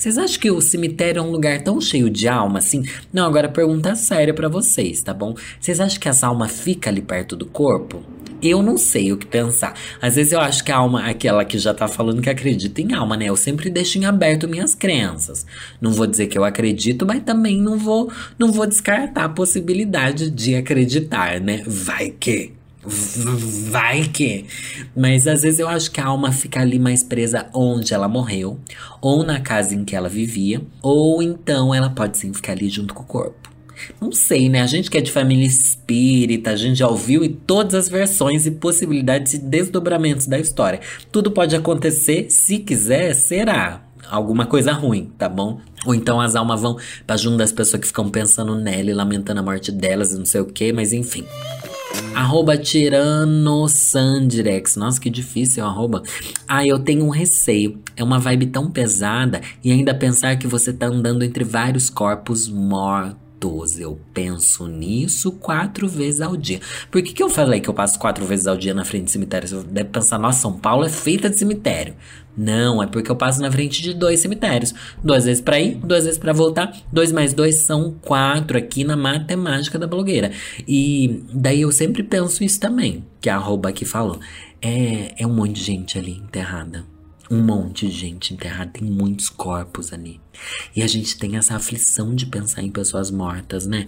Vocês 0.02 0.18
acham 0.18 0.40
que 0.40 0.50
o 0.50 0.60
cemitério 0.60 1.20
é 1.20 1.22
um 1.22 1.30
lugar 1.30 1.62
tão 1.62 1.80
cheio 1.80 2.10
de 2.10 2.28
alma 2.28 2.58
assim? 2.58 2.84
Não, 3.14 3.24
agora 3.24 3.48
pergunta 3.48 3.94
séria 3.94 4.34
para 4.34 4.50
vocês, 4.50 5.00
tá 5.04 5.14
bom? 5.14 5.36
Vocês 5.60 5.80
acham 5.80 6.00
que 6.00 6.10
essa 6.10 6.26
alma 6.26 6.48
fica 6.48 6.90
ali 6.90 7.04
perto 7.04 7.36
do 7.36 7.46
corpo? 7.46 8.04
Eu 8.42 8.64
não 8.64 8.80
sei 8.80 9.14
o 9.14 9.18
que 9.18 9.28
pensar. 9.28 9.76
Às 10.02 10.16
vezes 10.16 10.32
eu 10.32 10.40
acho 10.40 10.64
que 10.64 10.72
a 10.72 10.78
alma 10.78 11.08
é 11.08 11.12
aquela 11.12 11.46
que 11.46 11.60
já 11.60 11.72
tá 11.72 11.88
falando 11.88 12.20
que 12.20 12.32
acredita 12.32 12.82
em 12.82 12.94
alma, 12.94 13.16
né? 13.16 13.26
Eu 13.26 13.36
sempre 13.36 13.70
deixo 13.70 14.00
em 14.00 14.06
aberto 14.06 14.50
minhas 14.50 14.74
crenças. 14.74 15.46
Não 15.80 15.92
vou 15.92 16.08
dizer 16.08 16.26
que 16.26 16.36
eu 16.36 16.44
acredito, 16.44 17.06
mas 17.06 17.22
também 17.22 17.62
não 17.62 17.78
vou, 17.78 18.12
não 18.40 18.52
vou 18.52 18.66
descartar 18.66 19.26
a 19.26 19.30
possibilidade 19.30 20.32
de 20.32 20.56
acreditar, 20.56 21.40
né? 21.40 21.62
Vai 21.68 22.10
que. 22.10 22.54
Vai 22.84 24.04
que. 24.06 24.46
Mas 24.96 25.28
às 25.28 25.44
vezes 25.44 25.60
eu 25.60 25.68
acho 25.68 25.92
que 25.92 26.02
a 26.02 26.06
alma 26.06 26.32
fica 26.32 26.62
ali 26.62 26.80
mais 26.80 27.04
presa 27.04 27.48
onde 27.54 27.94
ela 27.94 28.08
morreu, 28.08 28.60
ou 29.00 29.24
na 29.24 29.40
casa 29.40 29.76
em 29.76 29.86
que 29.86 29.96
ela 29.96 30.10
vivia, 30.10 30.62
ou 30.82 31.22
então 31.22 31.74
ela 31.74 31.90
pode 31.90 32.18
sim 32.18 32.34
ficar 32.34 32.54
ali 32.54 32.70
junto 32.70 32.94
com 32.94 33.04
o 33.04 33.06
corpo. 33.06 33.52
Não 34.00 34.12
sei, 34.12 34.50
né? 34.50 34.62
A 34.62 34.68
gente 34.68 34.90
que 34.90 34.98
é 34.98 35.02
de 35.02 35.12
família 35.12 35.46
espírita, 35.46 36.52
a 36.52 36.56
gente 36.56 36.78
já 36.78 36.88
ouviu 36.88 37.24
e 37.24 37.30
todas 37.30 37.74
as 37.74 37.90
versões 37.90 38.46
e 38.46 38.52
possibilidades 38.52 39.34
e 39.34 39.38
desdobramentos 39.40 40.28
da 40.28 40.40
história. 40.40 40.80
Tudo 41.12 41.32
pode 41.32 41.56
acontecer, 41.56 42.30
se 42.30 42.60
quiser, 42.60 43.14
será 43.14 43.84
alguma 44.10 44.46
coisa 44.46 44.72
ruim, 44.74 45.12
tá 45.18 45.30
bom? 45.30 45.60
Ou 45.86 45.96
então 45.96 46.20
as 46.20 46.36
almas 46.36 46.62
vão 46.62 46.78
pra 47.08 47.18
junto 47.18 47.38
das 47.38 47.52
pessoas 47.52 47.82
que 47.82 47.88
ficam 47.88 48.10
pensando 48.10 48.56
nela 48.56 48.90
e 48.90 48.94
lamentando 48.94 49.40
a 49.40 49.44
morte 49.44 49.72
delas 49.72 50.12
e 50.14 50.18
não 50.18 50.26
sei 50.26 50.42
o 50.42 50.46
que, 50.46 50.72
mas 50.74 50.94
enfim. 50.94 51.26
Arroba 52.16 52.58
Tiranosandirex. 52.58 54.76
Nossa, 54.76 55.00
que 55.00 55.10
difícil 55.10 55.66
arroba. 55.66 56.04
Ah, 56.48 56.66
eu 56.66 56.80
tenho 56.80 57.06
um 57.06 57.10
receio. 57.10 57.80
É 57.96 58.04
uma 58.04 58.20
vibe 58.20 58.48
tão 58.48 58.70
pesada 58.70 59.40
e 59.64 59.72
ainda 59.72 59.94
pensar 59.94 60.36
que 60.38 60.48
você 60.48 60.74
tá 60.74 60.88
andando 60.88 61.24
entre 61.24 61.44
vários 61.44 61.90
corpos 61.90 62.48
mortos 62.48 63.21
eu 63.80 64.00
penso 64.14 64.68
nisso 64.68 65.32
quatro 65.32 65.88
vezes 65.88 66.22
ao 66.22 66.38
dia. 66.38 66.60
Por 66.90 67.02
que, 67.02 67.14
que 67.14 67.24
eu 67.24 67.30
falei 67.30 67.60
que 67.60 67.70
eu 67.70 67.74
passo 67.74 67.98
quatro 67.98 68.26
vezes 68.26 68.46
ao 68.46 68.56
dia 68.56 68.74
na 68.74 68.86
frente 68.86 69.06
de 69.06 69.12
cemitério? 69.12 69.48
Você 69.48 69.64
deve 69.64 69.90
pensar, 69.90 70.20
nossa, 70.20 70.42
São 70.42 70.54
Paulo 70.54 70.86
é 70.86 70.90
feita 70.90 71.30
de 71.30 71.38
cemitério. 71.38 71.96
Não, 72.38 72.82
é 72.82 72.88
porque 72.88 73.12
eu 73.12 73.16
passo 73.16 73.42
na 73.42 73.52
frente 73.52 73.82
de 73.82 73.94
dois 73.94 74.20
cemitérios. 74.20 74.74
Duas 75.04 75.26
vezes 75.26 75.42
para 75.42 75.60
ir, 75.60 75.76
duas 75.76 76.06
vezes 76.06 76.20
para 76.20 76.32
voltar. 76.32 76.72
Dois 76.92 77.12
mais 77.12 77.34
dois 77.34 77.58
são 77.58 77.96
quatro 78.02 78.58
aqui 78.58 78.84
na 78.84 78.96
matemática 78.96 79.80
da 79.80 79.88
blogueira. 79.88 80.32
E 80.68 81.24
daí 81.34 81.62
eu 81.62 81.72
sempre 81.72 82.04
penso 82.04 82.44
isso 82.44 82.60
também, 82.60 83.04
que 83.20 83.30
a 83.30 83.36
arroba 83.36 83.70
aqui 83.70 83.86
falou. 83.86 84.20
É, 84.62 85.16
é 85.18 85.26
um 85.26 85.34
monte 85.34 85.54
de 85.54 85.64
gente 85.64 85.98
ali 85.98 86.12
enterrada 86.12 86.86
um 87.32 87.42
monte 87.42 87.88
de 87.88 87.94
gente 87.94 88.34
enterrada, 88.34 88.72
tem 88.74 88.84
muitos 88.84 89.30
corpos 89.30 89.94
ali. 89.94 90.20
E 90.76 90.82
a 90.82 90.88
gente 90.88 91.18
tem 91.18 91.38
essa 91.38 91.56
aflição 91.56 92.14
de 92.16 92.26
pensar 92.26 92.62
em 92.62 92.72
pessoas 92.72 93.12
mortas, 93.12 93.66
né? 93.66 93.88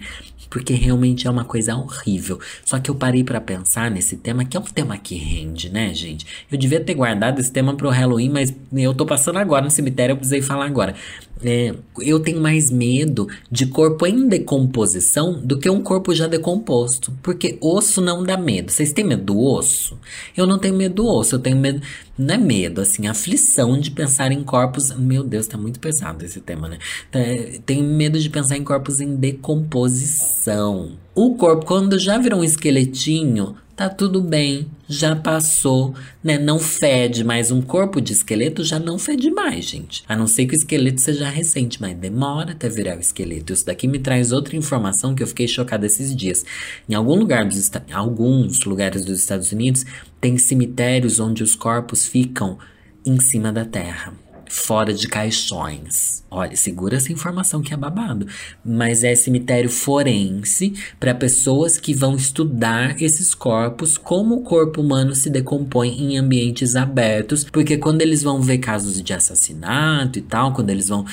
Porque 0.50 0.74
realmente 0.74 1.26
é 1.26 1.30
uma 1.30 1.44
coisa 1.44 1.74
horrível. 1.74 2.38
Só 2.64 2.78
que 2.78 2.90
eu 2.90 2.94
parei 2.94 3.24
para 3.24 3.40
pensar 3.40 3.90
nesse 3.90 4.16
tema, 4.16 4.44
que 4.44 4.56
é 4.56 4.60
um 4.60 4.64
tema 4.64 4.96
que 4.96 5.16
rende, 5.16 5.70
né, 5.70 5.92
gente? 5.94 6.26
Eu 6.50 6.58
devia 6.58 6.80
ter 6.80 6.94
guardado 6.94 7.40
esse 7.40 7.50
tema 7.50 7.74
pro 7.74 7.88
Halloween, 7.88 8.30
mas 8.30 8.54
eu 8.72 8.94
tô 8.94 9.04
passando 9.04 9.38
agora 9.38 9.64
no 9.64 9.70
cemitério, 9.70 10.12
eu 10.12 10.16
precisei 10.16 10.42
falar 10.42 10.66
agora. 10.66 10.94
É, 11.42 11.74
eu 12.00 12.20
tenho 12.20 12.40
mais 12.40 12.70
medo 12.70 13.28
de 13.50 13.66
corpo 13.66 14.06
em 14.06 14.28
decomposição 14.28 15.40
do 15.44 15.58
que 15.58 15.68
um 15.68 15.82
corpo 15.82 16.14
já 16.14 16.26
decomposto. 16.26 17.12
Porque 17.22 17.58
osso 17.60 18.00
não 18.00 18.22
dá 18.22 18.36
medo. 18.36 18.70
Vocês 18.70 18.92
têm 18.92 19.04
medo 19.04 19.24
do 19.24 19.38
osso? 19.38 19.98
Eu 20.36 20.46
não 20.46 20.58
tenho 20.58 20.74
medo 20.74 20.94
do 20.94 21.06
osso, 21.06 21.34
eu 21.34 21.38
tenho 21.38 21.56
medo. 21.56 21.82
Não 22.16 22.34
é 22.34 22.38
medo, 22.38 22.80
assim, 22.80 23.08
aflição 23.08 23.78
de 23.78 23.90
pensar 23.90 24.30
em 24.30 24.42
corpos. 24.42 24.92
Meu 24.96 25.24
Deus, 25.24 25.46
tá 25.46 25.58
muito 25.58 25.80
pesado 25.80 26.24
esse 26.24 26.40
tema, 26.44 26.68
né? 26.68 26.78
Tá, 27.10 27.18
tenho 27.64 27.84
medo 27.84 28.18
de 28.18 28.30
pensar 28.30 28.56
em 28.56 28.64
corpos 28.64 29.00
em 29.00 29.16
decomposição. 29.16 30.92
O 31.14 31.34
corpo, 31.36 31.64
quando 31.66 31.98
já 31.98 32.18
virou 32.18 32.40
um 32.40 32.44
esqueletinho, 32.44 33.56
tá 33.76 33.88
tudo 33.88 34.20
bem, 34.20 34.68
já 34.88 35.16
passou, 35.16 35.94
né? 36.22 36.38
Não 36.38 36.58
fede, 36.58 37.24
mas 37.24 37.50
um 37.50 37.60
corpo 37.60 38.00
de 38.00 38.12
esqueleto 38.12 38.62
já 38.62 38.78
não 38.78 38.98
fede 38.98 39.30
mais, 39.30 39.64
gente. 39.64 40.04
A 40.08 40.16
não 40.16 40.26
ser 40.26 40.46
que 40.46 40.54
o 40.54 40.56
esqueleto 40.56 41.00
seja 41.00 41.28
recente, 41.28 41.80
mas 41.80 41.96
demora 41.96 42.52
até 42.52 42.68
virar 42.68 42.96
o 42.96 43.00
esqueleto. 43.00 43.52
Isso 43.52 43.66
daqui 43.66 43.88
me 43.88 43.98
traz 43.98 44.32
outra 44.32 44.56
informação 44.56 45.14
que 45.14 45.22
eu 45.22 45.26
fiquei 45.26 45.48
chocada 45.48 45.86
esses 45.86 46.14
dias. 46.14 46.44
Em 46.88 46.94
algum 46.94 47.14
lugar 47.14 47.44
dos 47.44 47.70
alguns 47.92 48.60
lugares 48.64 49.04
dos 49.04 49.20
Estados 49.20 49.50
Unidos 49.52 49.84
tem 50.20 50.38
cemitérios 50.38 51.18
onde 51.18 51.42
os 51.42 51.54
corpos 51.54 52.06
ficam 52.06 52.58
em 53.04 53.20
cima 53.20 53.52
da 53.52 53.64
terra 53.64 54.23
fora 54.48 54.92
de 54.92 55.08
caixões. 55.08 56.24
Olha, 56.30 56.56
segura 56.56 56.96
essa 56.96 57.12
informação 57.12 57.62
que 57.62 57.72
é 57.72 57.76
babado. 57.76 58.26
Mas 58.64 59.04
é 59.04 59.14
cemitério 59.14 59.70
forense 59.70 60.74
para 60.98 61.14
pessoas 61.14 61.78
que 61.78 61.94
vão 61.94 62.16
estudar 62.16 63.00
esses 63.00 63.34
corpos, 63.34 63.96
como 63.96 64.36
o 64.36 64.42
corpo 64.42 64.80
humano 64.80 65.14
se 65.14 65.30
decompõe 65.30 65.90
em 65.90 66.16
ambientes 66.18 66.74
abertos, 66.74 67.44
porque 67.44 67.76
quando 67.76 68.02
eles 68.02 68.22
vão 68.22 68.40
ver 68.40 68.58
casos 68.58 69.00
de 69.02 69.12
assassinato 69.12 70.18
e 70.18 70.22
tal, 70.22 70.52
quando 70.52 70.70
eles 70.70 70.88
vão 70.88 71.04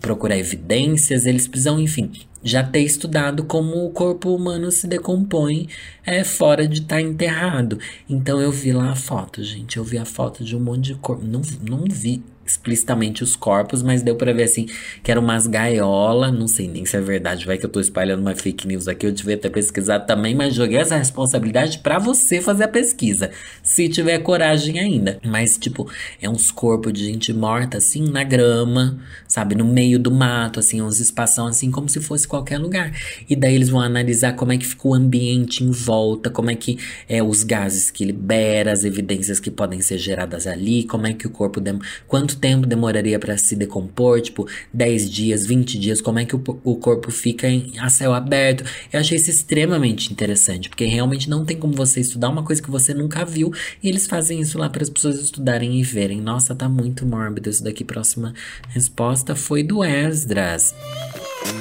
procurar 0.00 0.36
evidências, 0.36 1.24
eles 1.24 1.48
precisam, 1.48 1.80
enfim, 1.80 2.10
já 2.42 2.62
ter 2.62 2.80
estudado 2.80 3.44
como 3.44 3.84
o 3.84 3.90
corpo 3.90 4.34
humano 4.34 4.70
se 4.70 4.86
decompõe 4.86 5.68
é, 6.04 6.24
fora 6.24 6.66
de 6.66 6.80
estar 6.80 6.96
tá 6.96 7.02
enterrado. 7.02 7.78
Então 8.08 8.40
eu 8.40 8.50
vi 8.50 8.72
lá 8.72 8.90
a 8.90 8.96
foto, 8.96 9.42
gente. 9.42 9.76
Eu 9.76 9.84
vi 9.84 9.98
a 9.98 10.04
foto 10.04 10.44
de 10.44 10.56
um 10.56 10.60
monte 10.60 10.86
de 10.86 10.94
corpo. 10.94 11.24
Não, 11.24 11.42
não 11.62 11.84
vi 11.88 12.22
explicitamente 12.48 13.22
os 13.22 13.36
corpos, 13.36 13.82
mas 13.82 14.02
deu 14.02 14.16
para 14.16 14.32
ver 14.32 14.44
assim 14.44 14.66
que 15.02 15.10
eram 15.10 15.22
umas 15.22 15.46
gaiolas, 15.46 16.32
não 16.32 16.48
sei 16.48 16.66
nem 16.66 16.84
se 16.84 16.96
é 16.96 17.00
verdade, 17.00 17.46
vai 17.46 17.58
que 17.58 17.66
eu 17.66 17.70
tô 17.70 17.78
espalhando 17.78 18.20
uma 18.20 18.34
fake 18.34 18.66
news 18.66 18.88
aqui, 18.88 19.06
eu 19.06 19.12
devia 19.12 19.36
ter 19.36 19.50
pesquisado 19.50 20.06
também, 20.06 20.34
mas 20.34 20.54
joguei 20.54 20.78
essa 20.78 20.96
responsabilidade 20.96 21.78
para 21.78 21.98
você 21.98 22.40
fazer 22.40 22.64
a 22.64 22.68
pesquisa, 22.68 23.30
se 23.62 23.88
tiver 23.88 24.18
coragem 24.20 24.78
ainda. 24.78 25.18
Mas 25.24 25.56
tipo, 25.58 25.90
é 26.20 26.28
uns 26.28 26.50
corpos 26.50 26.92
de 26.92 27.04
gente 27.04 27.32
morta 27.32 27.78
assim 27.78 28.08
na 28.10 28.24
grama, 28.24 28.98
sabe, 29.38 29.54
no 29.54 29.64
meio 29.64 30.00
do 30.00 30.10
mato, 30.10 30.58
assim, 30.58 30.82
uns 30.82 30.98
espação 30.98 31.46
assim 31.46 31.70
como 31.70 31.88
se 31.88 32.00
fosse 32.00 32.26
qualquer 32.26 32.58
lugar. 32.58 32.92
E 33.30 33.36
daí 33.36 33.54
eles 33.54 33.68
vão 33.68 33.80
analisar 33.80 34.32
como 34.32 34.52
é 34.52 34.58
que 34.58 34.66
fica 34.66 34.88
o 34.88 34.94
ambiente 34.94 35.62
em 35.62 35.70
volta, 35.70 36.28
como 36.28 36.50
é 36.50 36.56
que 36.56 36.76
é 37.08 37.22
os 37.22 37.44
gases 37.44 37.88
que 37.88 38.04
libera, 38.04 38.72
as 38.72 38.82
evidências 38.84 39.38
que 39.38 39.50
podem 39.50 39.80
ser 39.80 39.98
geradas 39.98 40.46
ali, 40.46 40.82
como 40.82 41.06
é 41.06 41.12
que 41.12 41.26
o 41.26 41.30
corpo 41.30 41.60
dem 41.60 41.78
quanto 42.08 42.36
tempo 42.36 42.66
demoraria 42.66 43.18
para 43.18 43.38
se 43.38 43.54
decompor? 43.54 44.20
Tipo, 44.20 44.48
10 44.74 45.08
dias, 45.08 45.46
20 45.46 45.78
dias? 45.78 46.00
Como 46.00 46.18
é 46.18 46.24
que 46.24 46.34
o, 46.34 46.42
o 46.64 46.74
corpo 46.74 47.12
fica 47.12 47.48
em, 47.48 47.72
a 47.78 47.88
céu 47.88 48.12
aberto? 48.12 48.64
Eu 48.92 48.98
achei 48.98 49.16
isso 49.16 49.30
extremamente 49.30 50.12
interessante, 50.12 50.68
porque 50.68 50.84
realmente 50.84 51.30
não 51.30 51.44
tem 51.44 51.56
como 51.56 51.74
você 51.74 52.00
estudar 52.00 52.28
uma 52.28 52.42
coisa 52.42 52.60
que 52.60 52.70
você 52.70 52.92
nunca 52.92 53.24
viu 53.24 53.52
e 53.80 53.88
eles 53.88 54.08
fazem 54.08 54.40
isso 54.40 54.58
lá 54.58 54.68
para 54.68 54.82
as 54.82 54.90
pessoas 54.90 55.20
estudarem 55.20 55.78
e 55.78 55.82
verem. 55.84 56.20
Nossa, 56.20 56.56
tá 56.56 56.68
muito 56.68 57.06
mórbido 57.06 57.48
isso 57.48 57.62
daqui. 57.62 57.84
Próxima 57.84 58.34
resposta 58.70 59.27
foi 59.34 59.62
do 59.62 59.82
Esdras. 59.84 60.74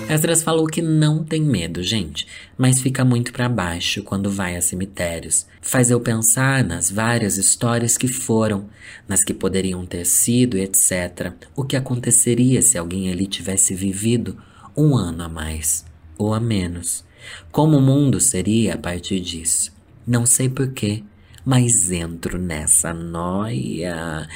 Esdras 0.09 0.41
falou 0.41 0.67
que 0.67 0.81
não 0.81 1.23
tem 1.23 1.41
medo, 1.41 1.83
gente, 1.83 2.25
mas 2.57 2.81
fica 2.81 3.03
muito 3.03 3.31
para 3.33 3.49
baixo 3.49 4.01
quando 4.03 4.31
vai 4.31 4.55
a 4.55 4.61
cemitérios. 4.61 5.45
Faz 5.61 5.91
eu 5.91 5.99
pensar 5.99 6.63
nas 6.63 6.89
várias 6.89 7.37
histórias 7.37 7.97
que 7.97 8.07
foram, 8.07 8.69
nas 9.07 9.23
que 9.23 9.33
poderiam 9.33 9.85
ter 9.85 10.05
sido, 10.05 10.57
etc. 10.57 11.33
O 11.55 11.63
que 11.63 11.75
aconteceria 11.75 12.61
se 12.61 12.77
alguém 12.77 13.11
ali 13.11 13.27
tivesse 13.27 13.75
vivido 13.75 14.37
um 14.75 14.95
ano 14.95 15.23
a 15.23 15.29
mais 15.29 15.85
ou 16.17 16.33
a 16.33 16.39
menos? 16.39 17.03
Como 17.51 17.77
o 17.77 17.81
mundo 17.81 18.19
seria 18.19 18.75
a 18.75 18.77
partir 18.77 19.19
disso? 19.19 19.73
Não 20.05 20.25
sei 20.25 20.47
porquê, 20.47 21.03
mas 21.45 21.91
entro 21.91 22.37
nessa 22.37 22.93
noia. 22.93 24.27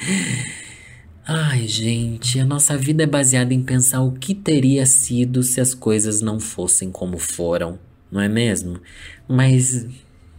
Ai, 1.28 1.68
gente, 1.68 2.40
a 2.40 2.46
nossa 2.46 2.76
vida 2.76 3.04
é 3.04 3.08
baseada 3.08 3.54
em 3.54 3.62
pensar 3.62 4.02
o 4.02 4.12
que 4.12 4.34
teria 4.34 4.86
sido 4.86 5.44
se 5.44 5.62
as 5.62 5.74
coisas 5.74 6.20
não 6.22 6.40
fossem 6.40 6.92
como 6.92 7.18
foram, 7.20 7.78
não 8.12 8.20
é 8.20 8.28
mesmo? 8.28 8.80
Mas 9.28 9.88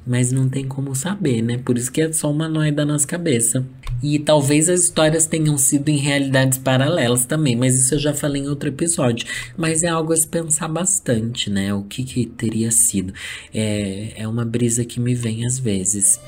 mas 0.05 0.33
não 0.33 0.49
tem 0.49 0.67
como 0.67 0.95
saber, 0.95 1.43
né? 1.43 1.59
Por 1.59 1.79
isso 1.79 1.91
que 1.91 2.01
é 2.01 2.13
só 2.13 2.31
uma 2.31 2.49
noia 2.49 2.73
da 2.73 2.85
nossa 2.85 3.07
cabeça. 3.07 3.65
E 4.03 4.19
talvez 4.19 4.69
as 4.69 4.81
histórias 4.81 5.27
tenham 5.27 5.57
sido 5.57 5.89
em 5.89 5.97
realidades 5.97 6.59
paralelas 6.59 7.25
também, 7.25 7.55
mas 7.55 7.77
isso 7.77 7.95
eu 7.95 7.99
já 8.01 8.13
falei 8.13 8.43
em 8.43 8.49
outro 8.49 8.69
episódio. 8.69 9.27
Mas 9.57 9.85
é 9.85 9.89
algo 9.89 10.13
a 10.13 10.17
se 10.17 10.27
pensar 10.27 10.67
bastante, 10.67 11.49
né? 11.49 11.73
O 11.73 11.85
que, 11.85 12.03
que 12.03 12.27
teria 12.27 12.73
sido. 12.73 13.15
É, 13.55 14.13
é 14.17 14.27
uma 14.27 14.45
brisa 14.45 14.85
que 14.85 14.99
me 14.99 15.15
vem 15.15 15.47
às 15.47 15.59
vezes 15.59 16.19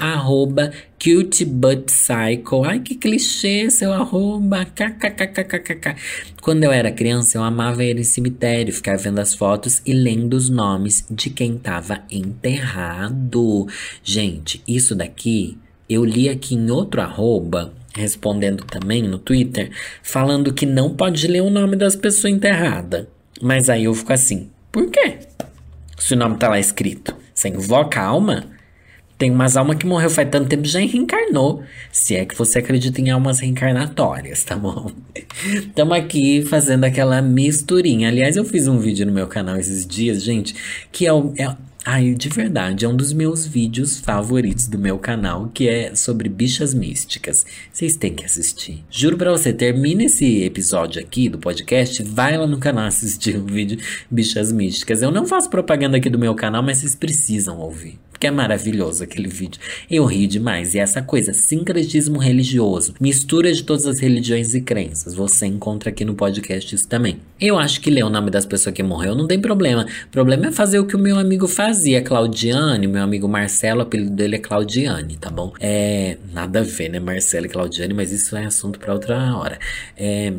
arroba 0.00 0.72
cute 0.98 1.44
but 1.44 1.86
psycho. 1.86 2.64
Ai, 2.64 2.80
que 2.80 2.94
clichê 2.94 3.70
seu 3.70 3.92
arroba. 3.92 4.64
KKKKKK. 4.64 5.96
Quando 6.40 6.64
eu 6.64 6.72
era 6.72 6.90
criança, 6.90 7.38
eu 7.38 7.42
amava 7.42 7.84
ir 7.84 7.98
em 7.98 8.04
cemitério, 8.04 8.72
ficar 8.72 8.96
vendo 8.96 9.18
as 9.18 9.34
fotos 9.34 9.82
e 9.84 9.92
lendo 9.92 10.34
os 10.34 10.48
nomes 10.48 11.06
de 11.10 11.30
quem 11.30 11.56
tava 11.56 12.02
enterrado. 12.10 13.66
Gente, 14.02 14.62
isso 14.66 14.94
daqui 14.94 15.58
eu 15.88 16.04
li 16.04 16.28
aqui 16.28 16.54
em 16.54 16.70
outro 16.70 17.00
arroba, 17.00 17.72
respondendo 17.94 18.64
também 18.64 19.02
no 19.02 19.18
Twitter, 19.18 19.70
falando 20.02 20.52
que 20.52 20.64
não 20.64 20.94
pode 20.94 21.26
ler 21.26 21.42
o 21.42 21.50
nome 21.50 21.76
das 21.76 21.94
pessoas 21.94 22.32
enterradas. 22.32 23.06
Mas 23.40 23.68
aí 23.68 23.84
eu 23.84 23.94
fico 23.94 24.12
assim, 24.12 24.50
por 24.72 24.90
quê? 24.90 25.18
Se 25.98 26.14
o 26.14 26.16
nome 26.16 26.36
tá 26.36 26.48
lá 26.48 26.58
escrito. 26.58 27.14
Você 27.34 27.48
invoca 27.48 28.00
a 28.00 28.06
alma? 28.06 28.53
Tem 29.24 29.30
umas 29.30 29.56
almas 29.56 29.78
que 29.78 29.86
morreu 29.86 30.10
faz 30.10 30.28
tanto 30.28 30.50
tempo 30.50 30.68
já 30.68 30.80
reencarnou. 30.80 31.62
Se 31.90 32.14
é 32.14 32.26
que 32.26 32.36
você 32.36 32.58
acredita 32.58 33.00
em 33.00 33.08
almas 33.08 33.40
reencarnatórias, 33.40 34.44
tá 34.44 34.54
bom? 34.54 34.92
Estamos 35.48 35.96
aqui 35.96 36.42
fazendo 36.42 36.84
aquela 36.84 37.22
misturinha. 37.22 38.08
Aliás, 38.08 38.36
eu 38.36 38.44
fiz 38.44 38.68
um 38.68 38.78
vídeo 38.78 39.06
no 39.06 39.12
meu 39.12 39.26
canal 39.26 39.56
esses 39.56 39.86
dias, 39.86 40.22
gente, 40.22 40.54
que 40.92 41.06
é, 41.06 41.12
o, 41.14 41.32
é 41.38 41.56
Ai, 41.86 42.12
de 42.12 42.28
verdade, 42.28 42.84
é 42.84 42.88
um 42.88 42.94
dos 42.94 43.14
meus 43.14 43.46
vídeos 43.46 43.98
favoritos 43.98 44.66
do 44.66 44.78
meu 44.78 44.98
canal, 44.98 45.50
que 45.54 45.70
é 45.70 45.94
sobre 45.94 46.28
bichas 46.28 46.74
místicas. 46.74 47.46
Vocês 47.72 47.96
têm 47.96 48.14
que 48.14 48.26
assistir. 48.26 48.84
Juro 48.90 49.16
pra 49.16 49.30
você, 49.30 49.54
termina 49.54 50.04
esse 50.04 50.42
episódio 50.42 51.00
aqui 51.00 51.30
do 51.30 51.38
podcast, 51.38 52.02
vai 52.02 52.36
lá 52.36 52.46
no 52.46 52.58
canal 52.58 52.84
assistir 52.84 53.38
o 53.38 53.44
vídeo 53.46 53.78
Bichas 54.10 54.52
Místicas. 54.52 55.00
Eu 55.00 55.10
não 55.10 55.26
faço 55.26 55.48
propaganda 55.48 55.96
aqui 55.96 56.10
do 56.10 56.18
meu 56.18 56.34
canal, 56.34 56.62
mas 56.62 56.78
vocês 56.78 56.94
precisam 56.94 57.58
ouvir 57.58 58.03
que 58.18 58.26
é 58.26 58.30
maravilhoso 58.30 59.04
aquele 59.04 59.28
vídeo. 59.28 59.60
Eu 59.90 60.04
ri 60.04 60.26
demais. 60.26 60.74
E 60.74 60.78
essa 60.78 61.02
coisa, 61.02 61.32
sincretismo 61.32 62.18
religioso, 62.18 62.94
mistura 63.00 63.52
de 63.52 63.62
todas 63.62 63.86
as 63.86 64.00
religiões 64.00 64.54
e 64.54 64.60
crenças. 64.60 65.14
Você 65.14 65.46
encontra 65.46 65.90
aqui 65.90 66.04
no 66.04 66.14
podcast 66.14 66.74
isso 66.74 66.88
também. 66.88 67.18
Eu 67.40 67.58
acho 67.58 67.80
que 67.80 67.90
ler 67.90 68.04
o 68.04 68.10
nome 68.10 68.30
das 68.30 68.46
pessoas 68.46 68.74
que 68.74 68.82
morreu 68.82 69.14
não 69.14 69.26
tem 69.26 69.40
problema. 69.40 69.86
O 70.06 70.10
problema 70.10 70.46
é 70.46 70.52
fazer 70.52 70.78
o 70.78 70.86
que 70.86 70.96
o 70.96 70.98
meu 70.98 71.18
amigo 71.18 71.46
fazia, 71.46 72.02
Claudiane, 72.02 72.86
meu 72.86 73.02
amigo 73.02 73.28
Marcelo, 73.28 73.80
o 73.80 73.82
apelido 73.82 74.10
dele 74.10 74.36
é 74.36 74.38
Claudiane, 74.38 75.16
tá 75.16 75.30
bom? 75.30 75.52
É. 75.60 76.16
Nada 76.32 76.60
a 76.60 76.62
ver, 76.62 76.88
né? 76.88 77.00
Marcelo 77.00 77.46
e 77.46 77.48
Claudiane, 77.48 77.94
mas 77.94 78.12
isso 78.12 78.36
é 78.36 78.44
assunto 78.44 78.78
para 78.78 78.92
outra 78.92 79.36
hora. 79.36 79.58
É. 79.96 80.32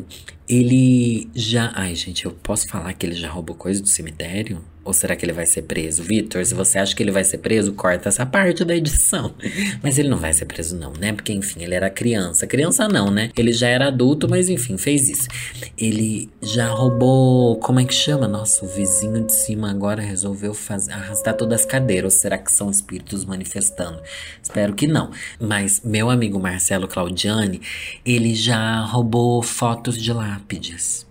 Ele 0.48 1.28
já. 1.34 1.72
Ai, 1.74 1.94
gente, 1.94 2.24
eu 2.24 2.30
posso 2.30 2.68
falar 2.68 2.92
que 2.92 3.04
ele 3.04 3.14
já 3.14 3.28
roubou 3.28 3.56
coisa 3.56 3.82
do 3.82 3.88
cemitério? 3.88 4.62
Ou 4.86 4.92
será 4.92 5.16
que 5.16 5.24
ele 5.24 5.32
vai 5.32 5.44
ser 5.44 5.62
preso? 5.62 6.00
Vitor, 6.00 6.46
se 6.46 6.54
você 6.54 6.78
acha 6.78 6.94
que 6.94 7.02
ele 7.02 7.10
vai 7.10 7.24
ser 7.24 7.38
preso, 7.38 7.72
corta 7.72 8.08
essa 8.08 8.24
parte 8.24 8.64
da 8.64 8.76
edição. 8.76 9.34
Mas 9.82 9.98
ele 9.98 10.08
não 10.08 10.16
vai 10.16 10.32
ser 10.32 10.44
preso, 10.44 10.76
não, 10.76 10.92
né? 10.92 11.12
Porque, 11.12 11.32
enfim, 11.32 11.64
ele 11.64 11.74
era 11.74 11.90
criança. 11.90 12.46
Criança 12.46 12.86
não, 12.86 13.10
né? 13.10 13.30
Ele 13.36 13.52
já 13.52 13.66
era 13.66 13.88
adulto, 13.88 14.28
mas 14.28 14.48
enfim, 14.48 14.78
fez 14.78 15.08
isso. 15.08 15.28
Ele 15.76 16.30
já 16.40 16.68
roubou. 16.68 17.56
Como 17.56 17.80
é 17.80 17.84
que 17.84 17.92
chama? 17.92 18.28
Nossa, 18.28 18.64
o 18.64 18.68
vizinho 18.68 19.24
de 19.26 19.34
cima 19.34 19.70
agora 19.70 20.00
resolveu 20.00 20.54
fazer, 20.54 20.92
arrastar 20.92 21.34
todas 21.34 21.62
as 21.62 21.66
cadeiras. 21.66 22.14
Ou 22.14 22.20
será 22.20 22.38
que 22.38 22.52
são 22.52 22.70
espíritos 22.70 23.24
manifestando? 23.24 24.00
Espero 24.40 24.72
que 24.74 24.86
não. 24.86 25.10
Mas 25.40 25.80
meu 25.84 26.08
amigo 26.10 26.38
Marcelo 26.38 26.86
Claudiani, 26.86 27.60
ele 28.04 28.36
já 28.36 28.82
roubou 28.82 29.42
fotos 29.42 30.00
de 30.00 30.12
lápides. 30.12 31.06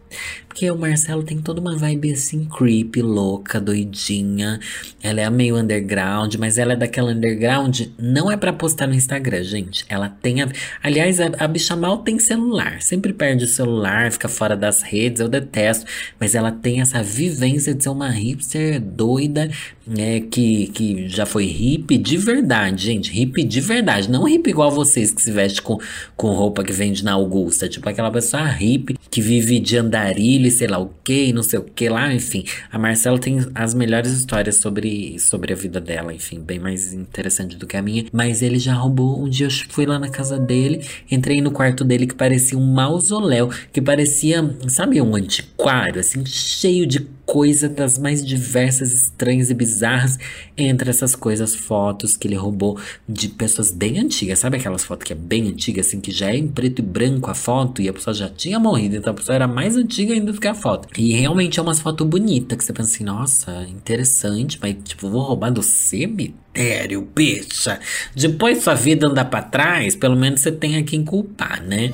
Porque 0.55 0.71
o 0.71 0.77
Marcelo 0.77 1.21
tem 1.21 1.37
toda 1.39 1.59
uma 1.59 1.75
vibe 1.75 2.13
assim, 2.13 2.45
creepy, 2.45 3.01
louca, 3.01 3.59
doidinha. 3.59 4.57
Ela 5.03 5.19
é 5.19 5.29
meio 5.29 5.57
underground, 5.57 6.33
mas 6.35 6.57
ela 6.57 6.71
é 6.71 6.75
daquela 6.77 7.11
underground, 7.11 7.81
não 7.99 8.31
é 8.31 8.37
para 8.37 8.53
postar 8.53 8.87
no 8.87 8.93
Instagram, 8.93 9.43
gente. 9.43 9.83
Ela 9.89 10.07
tem 10.07 10.41
a. 10.41 10.47
Aliás, 10.81 11.19
a, 11.19 11.25
a 11.39 11.45
bicha 11.45 11.75
mal 11.75 11.97
tem 11.97 12.17
celular. 12.19 12.81
Sempre 12.81 13.11
perde 13.11 13.43
o 13.43 13.47
celular, 13.49 14.09
fica 14.13 14.29
fora 14.29 14.55
das 14.55 14.81
redes, 14.81 15.19
eu 15.19 15.27
detesto. 15.27 15.85
Mas 16.17 16.33
ela 16.35 16.53
tem 16.53 16.79
essa 16.79 17.03
vivência 17.03 17.73
de 17.73 17.83
ser 17.83 17.89
uma 17.89 18.09
hipster 18.09 18.79
doida, 18.79 19.51
é, 19.97 20.21
que, 20.21 20.67
que 20.67 21.09
já 21.09 21.25
foi 21.25 21.47
hippie 21.47 21.97
de 21.97 22.15
verdade, 22.15 22.85
gente. 22.85 23.11
Hippie 23.11 23.43
de 23.43 23.59
verdade. 23.59 24.09
Não 24.09 24.23
hippie 24.23 24.51
igual 24.51 24.71
vocês 24.71 25.11
que 25.11 25.21
se 25.21 25.31
veste 25.31 25.61
com, 25.61 25.77
com 26.15 26.29
roupa 26.29 26.63
que 26.63 26.71
vende 26.71 27.03
na 27.03 27.11
Augusta. 27.11 27.67
Tipo 27.67 27.89
aquela 27.89 28.09
pessoa 28.09 28.45
hippie 28.45 28.97
que 29.11 29.19
vive 29.19 29.59
de 29.59 29.77
andarilho 29.77 30.44
sei 30.49 30.67
lá 30.67 30.77
o 30.77 30.91
que, 31.03 31.31
não 31.33 31.43
sei 31.43 31.59
o 31.59 31.63
que 31.63 31.89
lá, 31.89 32.13
enfim. 32.13 32.45
A 32.71 32.77
Marcela 32.77 33.19
tem 33.19 33.45
as 33.53 33.73
melhores 33.73 34.11
histórias 34.11 34.57
sobre, 34.57 35.17
sobre 35.19 35.53
a 35.53 35.55
vida 35.55 35.79
dela, 35.79 36.13
enfim, 36.13 36.39
bem 36.39 36.59
mais 36.59 36.93
interessante 36.93 37.55
do 37.57 37.67
que 37.67 37.77
a 37.77 37.81
minha. 37.81 38.05
Mas 38.11 38.41
ele 38.41 38.59
já 38.59 38.73
roubou. 38.73 39.21
Um 39.21 39.29
dia 39.29 39.47
eu 39.47 39.51
fui 39.69 39.85
lá 39.85 39.99
na 39.99 40.09
casa 40.09 40.39
dele, 40.39 40.85
entrei 41.09 41.41
no 41.41 41.51
quarto 41.51 41.83
dele 41.83 42.07
que 42.07 42.15
parecia 42.15 42.57
um 42.57 42.65
mausoléu, 42.65 43.49
que 43.71 43.81
parecia, 43.81 44.55
sabe, 44.67 45.01
um 45.01 45.15
antiquário, 45.15 45.99
assim, 45.99 46.25
cheio 46.25 46.85
de 46.85 46.99
coisa 47.25 47.67
das 47.67 47.97
mais 47.97 48.25
diversas, 48.25 48.93
estranhas 48.93 49.49
e 49.49 49.53
bizarras. 49.53 50.17
Entre 50.57 50.89
essas 50.89 51.15
coisas, 51.15 51.55
fotos 51.55 52.15
que 52.15 52.27
ele 52.27 52.35
roubou 52.35 52.79
de 53.07 53.27
pessoas 53.27 53.71
bem 53.71 53.99
antigas. 53.99 54.39
Sabe 54.39 54.57
aquelas 54.57 54.83
fotos 54.83 55.05
que 55.05 55.13
é 55.13 55.15
bem 55.15 55.47
antiga, 55.47 55.81
assim, 55.81 55.99
que 55.99 56.11
já 56.11 56.29
é 56.29 56.37
em 56.37 56.47
preto 56.47 56.79
e 56.79 56.81
branco 56.81 57.29
a 57.29 57.35
foto 57.35 57.81
e 57.81 57.89
a 57.89 57.93
pessoa 57.93 58.13
já 58.13 58.29
tinha 58.29 58.59
morrido, 58.59 58.95
então 58.95 59.11
a 59.11 59.15
pessoa 59.15 59.35
era 59.35 59.47
mais 59.47 59.75
antiga 59.75 60.13
ainda 60.13 60.31
do 60.31 60.39
que 60.39 60.47
a 60.47 60.53
foto. 60.53 60.87
E 60.97 61.13
realmente 61.13 61.59
é 61.59 61.61
umas 61.61 61.79
fotos 61.79 62.07
bonitas 62.07 62.57
que 62.57 62.63
você 62.63 62.73
pensa 62.73 62.95
assim, 62.95 63.03
nossa, 63.03 63.63
interessante, 63.63 64.57
mas 64.61 64.75
tipo, 64.83 65.09
vou 65.09 65.21
roubar 65.21 65.51
do 65.51 65.63
cemitério, 65.63 67.01
bicha. 67.13 67.79
Depois 68.15 68.63
sua 68.63 68.75
vida 68.75 69.07
andar 69.07 69.25
pra 69.25 69.41
trás, 69.41 69.95
pelo 69.95 70.15
menos 70.15 70.41
você 70.41 70.51
tem 70.51 70.77
a 70.77 70.83
quem 70.83 71.03
culpar, 71.03 71.61
né? 71.63 71.93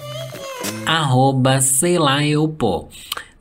Arroba, 0.85 1.61
sei 1.61 1.97
lá, 1.97 2.25
eu 2.25 2.47
pô. 2.47 2.87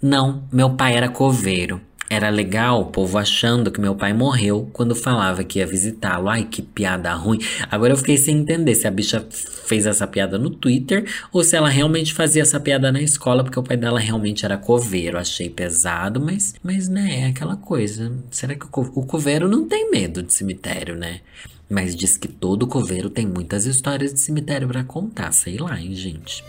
Não, 0.03 0.45
meu 0.51 0.71
pai 0.71 0.97
era 0.97 1.09
coveiro. 1.09 1.81
Era 2.09 2.29
legal 2.29 2.81
o 2.81 2.87
povo 2.87 3.19
achando 3.19 3.71
que 3.71 3.81
meu 3.81 3.95
pai 3.95 4.13
morreu 4.13 4.69
quando 4.73 4.97
falava 4.97 5.45
que 5.45 5.61
ia 5.61 5.67
visitá-lo. 5.67 6.29
Ai, 6.29 6.45
que 6.45 6.61
piada 6.61 7.15
ruim. 7.15 7.39
Agora 7.71 7.93
eu 7.93 7.97
fiquei 7.97 8.17
sem 8.17 8.39
entender 8.39 8.75
se 8.75 8.89
a 8.89 8.91
bicha 8.91 9.25
fez 9.31 9.87
essa 9.87 10.09
piada 10.09 10.37
no 10.37 10.51
Twitter 10.51 11.05
ou 11.33 11.45
se 11.45 11.55
ela 11.55 11.69
realmente 11.69 12.13
fazia 12.13 12.43
essa 12.43 12.59
piada 12.59 12.91
na 12.91 13.01
escola, 13.01 13.45
porque 13.45 13.61
o 13.61 13.63
pai 13.63 13.77
dela 13.77 14.01
realmente 14.01 14.45
era 14.45 14.59
coveiro. 14.59 15.19
Achei 15.19 15.49
pesado, 15.49 16.21
mas, 16.21 16.55
mas 16.65 16.89
né, 16.89 17.21
é 17.21 17.27
aquela 17.27 17.57
coisa. 17.57 18.13
Será 18.33 18.57
que 18.57 18.67
o, 18.67 18.69
co 18.69 18.81
o 18.81 19.07
coveiro 19.07 19.49
não 19.49 19.69
tem 19.69 19.89
medo 19.89 20.21
de 20.21 20.35
cemitério, 20.35 20.97
né? 20.97 21.21
Mas 21.69 21.95
diz 21.95 22.17
que 22.17 22.27
todo 22.27 22.67
coveiro 22.67 23.09
tem 23.09 23.25
muitas 23.25 23.67
histórias 23.67 24.13
de 24.13 24.19
cemitério 24.19 24.67
para 24.67 24.83
contar, 24.83 25.31
sei 25.31 25.59
lá, 25.59 25.81
hein, 25.81 25.95
gente. 25.95 26.43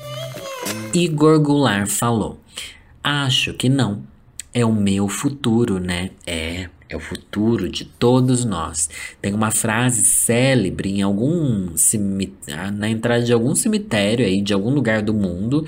Igor 0.91 1.39
Goulart 1.39 1.87
falou. 1.87 2.41
Acho 3.03 3.53
que 3.53 3.69
não. 3.69 4.03
É 4.53 4.65
o 4.65 4.73
meu 4.73 5.07
futuro, 5.07 5.79
né? 5.79 6.11
É, 6.27 6.69
é 6.89 6.95
o 6.95 6.99
futuro 6.99 7.69
de 7.69 7.85
todos 7.85 8.43
nós. 8.43 8.89
Tem 9.21 9.33
uma 9.33 9.49
frase 9.49 10.03
célebre 10.03 10.89
em 10.89 11.01
algum 11.01 11.69
na 12.73 12.89
entrada 12.89 13.23
de 13.23 13.31
algum 13.31 13.55
cemitério 13.55 14.25
aí, 14.25 14.41
de 14.41 14.53
algum 14.53 14.71
lugar 14.71 15.01
do 15.01 15.13
mundo. 15.13 15.65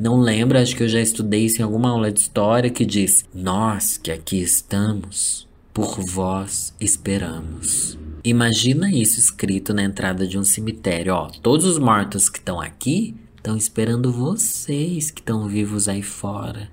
Não 0.00 0.18
lembro, 0.18 0.58
acho 0.58 0.74
que 0.74 0.82
eu 0.82 0.88
já 0.88 1.00
estudei 1.00 1.44
isso 1.44 1.60
em 1.60 1.64
alguma 1.64 1.90
aula 1.90 2.10
de 2.10 2.20
história 2.20 2.70
que 2.70 2.86
diz: 2.86 3.24
Nós 3.34 3.98
que 3.98 4.10
aqui 4.10 4.40
estamos, 4.40 5.46
por 5.74 6.00
vós 6.00 6.74
esperamos. 6.80 7.98
Imagina 8.24 8.90
isso 8.90 9.20
escrito 9.20 9.74
na 9.74 9.82
entrada 9.82 10.26
de 10.26 10.38
um 10.38 10.44
cemitério, 10.44 11.14
ó. 11.14 11.30
Todos 11.42 11.66
os 11.66 11.78
mortos 11.78 12.28
que 12.28 12.38
estão 12.38 12.60
aqui 12.60 13.14
estão 13.42 13.56
esperando 13.56 14.12
vocês 14.12 15.10
que 15.10 15.20
estão 15.20 15.48
vivos 15.48 15.88
aí 15.88 16.00
fora. 16.00 16.70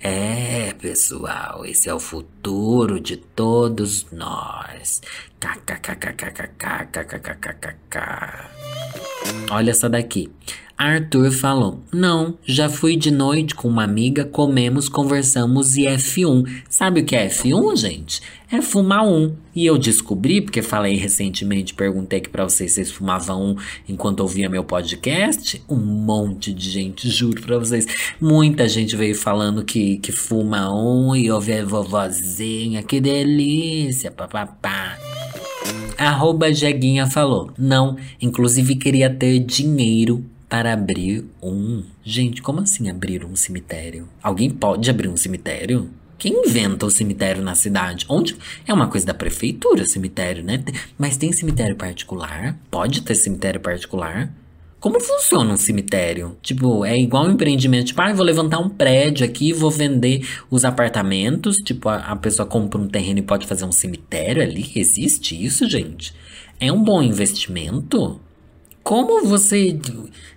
É, 0.00 0.72
pessoal, 0.72 1.66
esse 1.66 1.88
é 1.88 1.94
o 1.94 2.00
futuro 2.00 2.98
de 2.98 3.18
todos 3.18 4.10
nós. 4.10 5.02
Olha 9.50 9.70
essa 9.70 9.88
daqui. 9.88 10.32
Arthur 10.78 11.32
falou: 11.32 11.80
Não, 11.92 12.38
já 12.46 12.68
fui 12.68 12.94
de 12.94 13.10
noite 13.10 13.52
com 13.52 13.66
uma 13.66 13.82
amiga, 13.82 14.24
comemos, 14.24 14.88
conversamos 14.88 15.76
e 15.76 15.82
F1. 15.86 16.62
Sabe 16.70 17.00
o 17.00 17.04
que 17.04 17.16
é 17.16 17.26
F1, 17.26 17.76
gente? 17.76 18.22
É 18.48 18.62
fumar 18.62 19.04
um. 19.04 19.34
E 19.56 19.66
eu 19.66 19.76
descobri, 19.76 20.40
porque 20.40 20.62
falei 20.62 20.94
recentemente, 20.94 21.74
perguntei 21.74 22.20
aqui 22.20 22.28
pra 22.28 22.44
vocês 22.44 22.70
se 22.70 22.76
vocês 22.76 22.92
fumavam 22.92 23.42
um 23.42 23.56
enquanto 23.88 24.20
ouvia 24.20 24.48
meu 24.48 24.62
podcast. 24.62 25.60
Um 25.68 25.74
monte 25.74 26.54
de 26.54 26.70
gente, 26.70 27.10
juro 27.10 27.42
pra 27.42 27.58
vocês. 27.58 27.84
Muita 28.20 28.68
gente 28.68 28.94
veio 28.94 29.16
falando 29.16 29.64
que, 29.64 29.96
que 29.96 30.12
fuma 30.12 30.72
um 30.72 31.14
e 31.16 31.28
ouve 31.28 31.54
a 31.54 31.64
vovozinha. 31.64 32.84
Que 32.84 33.00
delícia, 33.00 34.12
papapá. 34.12 34.96
Arroba 35.98 36.54
Jeguinha 36.54 37.08
falou: 37.08 37.50
Não, 37.58 37.96
inclusive 38.22 38.76
queria 38.76 39.10
ter 39.10 39.40
dinheiro 39.40 40.24
para 40.48 40.72
abrir 40.72 41.24
um. 41.42 41.84
Gente, 42.02 42.40
como 42.40 42.60
assim 42.60 42.88
abrir 42.88 43.24
um 43.24 43.36
cemitério? 43.36 44.08
Alguém 44.22 44.50
pode 44.50 44.88
abrir 44.88 45.08
um 45.08 45.16
cemitério? 45.16 45.90
Quem 46.16 46.46
inventa 46.46 46.84
o 46.84 46.90
cemitério 46.90 47.42
na 47.42 47.54
cidade? 47.54 48.04
Onde? 48.08 48.36
É 48.66 48.72
uma 48.74 48.88
coisa 48.88 49.06
da 49.06 49.14
prefeitura, 49.14 49.84
cemitério, 49.84 50.42
né? 50.42 50.64
Mas 50.98 51.16
tem 51.16 51.32
cemitério 51.32 51.76
particular? 51.76 52.58
Pode 52.70 53.02
ter 53.02 53.14
cemitério 53.14 53.60
particular? 53.60 54.32
Como 54.80 55.00
funciona 55.00 55.52
um 55.52 55.56
cemitério? 55.56 56.36
Tipo, 56.40 56.84
é 56.84 56.96
igual 56.96 57.26
um 57.26 57.32
empreendimento. 57.32 57.86
Tipo, 57.86 58.02
ah, 58.02 58.12
vou 58.12 58.24
levantar 58.24 58.58
um 58.58 58.68
prédio 58.68 59.24
aqui, 59.24 59.52
vou 59.52 59.70
vender 59.70 60.26
os 60.50 60.64
apartamentos. 60.64 61.56
Tipo, 61.58 61.88
a, 61.88 61.96
a 61.96 62.16
pessoa 62.16 62.46
compra 62.46 62.80
um 62.80 62.88
terreno 62.88 63.18
e 63.18 63.22
pode 63.22 63.46
fazer 63.46 63.64
um 63.64 63.72
cemitério 63.72 64.42
ali. 64.42 64.72
Existe 64.74 65.40
isso, 65.44 65.68
gente? 65.68 66.14
É 66.58 66.72
um 66.72 66.82
bom 66.82 67.02
investimento? 67.02 68.20
Como 68.88 69.22
você. 69.22 69.78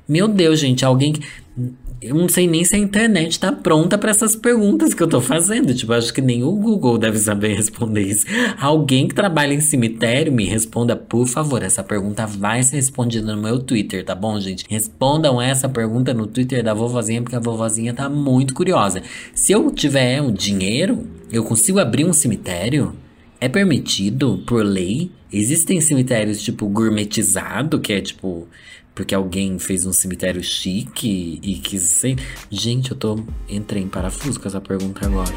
Meu 0.06 0.28
Deus, 0.28 0.60
gente, 0.60 0.84
alguém. 0.84 1.14
Eu 2.02 2.16
não 2.16 2.28
sei 2.28 2.48
nem 2.48 2.66
se 2.66 2.76
a 2.76 2.78
internet 2.78 3.40
tá 3.40 3.50
pronta 3.50 3.98
para 3.98 4.12
essas 4.12 4.36
perguntas 4.36 4.94
que 4.94 5.02
eu 5.02 5.08
tô 5.08 5.22
fazendo. 5.22 5.74
Tipo, 5.74 5.94
acho 5.94 6.14
que 6.14 6.20
nem 6.20 6.44
o 6.44 6.52
Google 6.52 6.98
deve 6.98 7.18
saber 7.18 7.56
responder 7.56 8.02
isso. 8.02 8.26
Alguém 8.60 9.08
que 9.08 9.16
trabalha 9.16 9.54
em 9.54 9.62
cemitério, 9.62 10.34
me 10.34 10.44
responda, 10.44 10.98
por 10.98 11.28
favor. 11.28 11.64
Essa 11.64 11.82
pergunta 11.82 12.28
vai 12.28 12.62
ser 12.62 12.76
respondida 12.76 13.34
no 13.34 13.42
meu 13.42 13.58
Twitter, 13.58 14.04
tá 14.04 14.14
bom, 14.14 14.38
gente? 14.38 14.66
Respondam 14.68 15.42
essa 15.42 15.70
pergunta 15.70 16.14
no 16.14 16.28
Twitter 16.28 16.62
da 16.62 16.74
vovozinha, 16.74 17.22
porque 17.22 17.38
a 17.38 17.40
vovozinha 17.40 17.94
tá 17.94 18.10
muito 18.10 18.54
curiosa. 18.54 19.02
Se 19.34 19.54
eu 19.54 19.72
tiver 19.72 20.22
o 20.22 20.30
dinheiro, 20.30 21.08
eu 21.32 21.46
consigo 21.46 21.80
abrir 21.80 22.04
um 22.04 22.12
cemitério? 22.12 22.94
É 23.40 23.48
permitido 23.48 24.44
por 24.46 24.62
lei? 24.66 25.10
Existem 25.32 25.80
cemitérios 25.80 26.42
tipo 26.42 26.68
gourmetizado, 26.68 27.80
que 27.80 27.94
é 27.94 28.02
tipo 28.02 28.48
porque 28.94 29.16
alguém 29.16 29.58
fez 29.58 29.86
um 29.86 29.94
cemitério 29.94 30.44
chique 30.44 31.40
e 31.42 31.56
quis. 31.56 32.02
Gente, 32.50 32.92
eu 32.92 32.98
tô 32.98 33.24
entrei 33.48 33.82
em 33.82 33.88
parafuso 33.88 34.40
com 34.40 34.48
essa 34.48 34.60
pergunta 34.60 35.06
agora. 35.06 35.32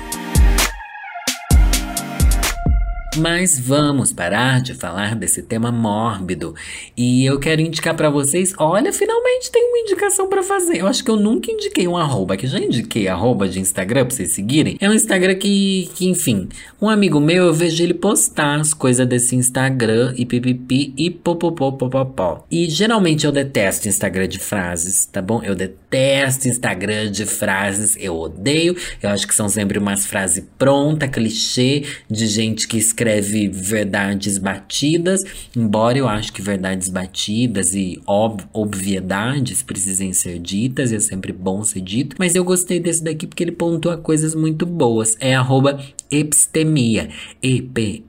Mas 3.16 3.58
vamos 3.58 4.12
parar 4.12 4.60
de 4.60 4.74
falar 4.74 5.14
desse 5.14 5.40
tema 5.40 5.70
mórbido. 5.70 6.54
E 6.96 7.24
eu 7.24 7.38
quero 7.38 7.60
indicar 7.60 7.94
para 7.94 8.10
vocês, 8.10 8.52
olha, 8.58 8.92
finalmente 8.92 9.52
tem 9.52 9.62
uma 9.68 9.78
indicação 9.78 10.28
para 10.28 10.42
fazer. 10.42 10.78
Eu 10.78 10.88
acho 10.88 11.04
que 11.04 11.10
eu 11.10 11.16
nunca 11.16 11.50
indiquei 11.50 11.86
um 11.86 11.96
arroba, 11.96 12.36
que 12.36 12.46
já 12.46 12.58
indiquei 12.58 13.06
arroba 13.06 13.48
de 13.48 13.60
Instagram 13.60 14.06
pra 14.06 14.16
vocês 14.16 14.32
seguirem. 14.32 14.76
É 14.80 14.90
um 14.90 14.94
Instagram 14.94 15.36
que, 15.36 15.90
que 15.94 16.08
enfim, 16.08 16.48
um 16.80 16.88
amigo 16.88 17.20
meu, 17.20 17.46
eu 17.46 17.54
vejo 17.54 17.82
ele 17.82 17.94
postar 17.94 18.60
as 18.60 18.74
coisas 18.74 19.06
desse 19.06 19.36
Instagram 19.36 20.12
e 20.16 20.26
pipipi 20.26 20.92
e 20.96 21.08
popopopopopó. 21.08 22.44
E 22.50 22.68
geralmente 22.68 23.26
eu 23.26 23.32
detesto 23.32 23.88
Instagram 23.88 24.26
de 24.26 24.40
frases, 24.40 25.06
tá 25.06 25.22
bom? 25.22 25.40
Eu 25.42 25.54
detesto 25.54 25.83
Instagram 25.94 27.10
de 27.10 27.26
frases, 27.26 27.96
eu 27.98 28.16
odeio. 28.16 28.76
Eu 29.02 29.10
acho 29.10 29.26
que 29.26 29.34
são 29.34 29.48
sempre 29.48 29.78
umas 29.78 30.06
frases 30.06 30.44
pronta, 30.58 31.06
clichê, 31.06 31.84
de 32.10 32.26
gente 32.26 32.66
que 32.66 32.76
escreve 32.76 33.48
verdades 33.48 34.38
batidas, 34.38 35.22
embora 35.56 35.98
eu 35.98 36.08
acho 36.08 36.32
que 36.32 36.42
verdades 36.42 36.88
batidas 36.88 37.74
e 37.74 38.00
ob 38.06 38.42
obviedades 38.52 39.62
precisem 39.62 40.12
ser 40.12 40.38
ditas, 40.38 40.92
é 40.92 40.98
sempre 41.00 41.32
bom 41.32 41.62
ser 41.64 41.80
dito, 41.80 42.16
mas 42.18 42.34
eu 42.34 42.44
gostei 42.44 42.80
desse 42.80 43.02
daqui 43.02 43.26
porque 43.26 43.42
ele 43.42 43.52
pontua 43.52 43.96
coisas 43.96 44.34
muito 44.34 44.66
boas. 44.66 45.16
É 45.20 45.34
arroba 45.34 45.80
epistemia, 46.10 47.08
E-P-S-T-E-M-I-A, 47.42 48.04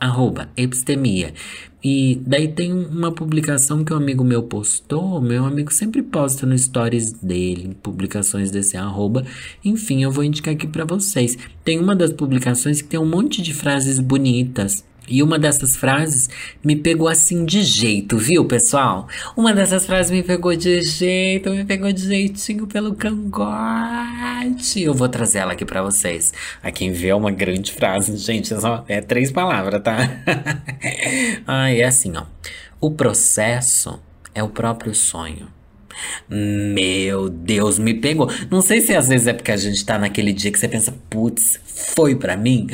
arroba 0.00 0.48
epistemia. 0.56 1.34
E 1.82 2.20
daí 2.26 2.48
tem 2.48 2.72
uma 2.72 3.10
publicação 3.10 3.82
que 3.84 3.92
um 3.92 3.96
amigo 3.96 4.22
meu 4.22 4.42
postou, 4.42 5.20
meu 5.20 5.44
amigo 5.46 5.72
sempre 5.72 6.02
posta 6.02 6.44
no 6.44 6.56
stories 6.56 7.12
dele, 7.12 7.74
publicações 7.82 8.50
desse 8.50 8.76
arroba. 8.76 9.24
Enfim, 9.64 10.02
eu 10.02 10.10
vou 10.10 10.22
indicar 10.22 10.52
aqui 10.52 10.66
para 10.66 10.84
vocês. 10.84 11.38
Tem 11.64 11.78
uma 11.78 11.96
das 11.96 12.12
publicações 12.12 12.82
que 12.82 12.88
tem 12.88 13.00
um 13.00 13.06
monte 13.06 13.40
de 13.40 13.54
frases 13.54 13.98
bonitas. 13.98 14.84
E 15.08 15.22
uma 15.22 15.38
dessas 15.38 15.76
frases 15.76 16.28
me 16.62 16.76
pegou 16.76 17.08
assim 17.08 17.44
de 17.44 17.62
jeito, 17.62 18.16
viu, 18.16 18.44
pessoal? 18.44 19.08
Uma 19.36 19.52
dessas 19.52 19.84
frases 19.84 20.10
me 20.10 20.22
pegou 20.22 20.54
de 20.54 20.82
jeito, 20.82 21.50
me 21.50 21.64
pegou 21.64 21.92
de 21.92 22.06
jeitinho 22.06 22.66
pelo 22.66 22.94
cangote. 22.94 24.82
Eu 24.82 24.94
vou 24.94 25.08
trazer 25.08 25.38
ela 25.38 25.52
aqui 25.52 25.64
para 25.64 25.82
vocês. 25.82 26.32
A 26.62 26.70
quem 26.70 26.92
vê 26.92 27.08
é 27.08 27.14
uma 27.14 27.30
grande 27.30 27.72
frase, 27.72 28.16
gente, 28.16 28.54
é 28.54 28.60
só 28.60 28.84
é 28.86 29.00
três 29.00 29.32
palavras, 29.32 29.82
tá? 29.82 30.22
ah, 31.46 31.70
é 31.72 31.84
assim, 31.84 32.12
ó. 32.16 32.24
O 32.80 32.90
processo 32.90 34.00
é 34.34 34.42
o 34.42 34.48
próprio 34.48 34.94
sonho. 34.94 35.48
Meu 36.28 37.28
Deus, 37.28 37.78
me 37.78 37.94
pegou. 37.94 38.30
Não 38.50 38.60
sei 38.60 38.80
se 38.80 38.94
às 38.94 39.08
vezes 39.08 39.26
é 39.26 39.32
porque 39.32 39.52
a 39.52 39.56
gente 39.56 39.84
tá 39.84 39.98
naquele 39.98 40.32
dia 40.32 40.50
que 40.50 40.58
você 40.58 40.68
pensa, 40.68 40.94
putz, 41.10 41.60
foi 41.64 42.14
para 42.14 42.36
mim. 42.36 42.68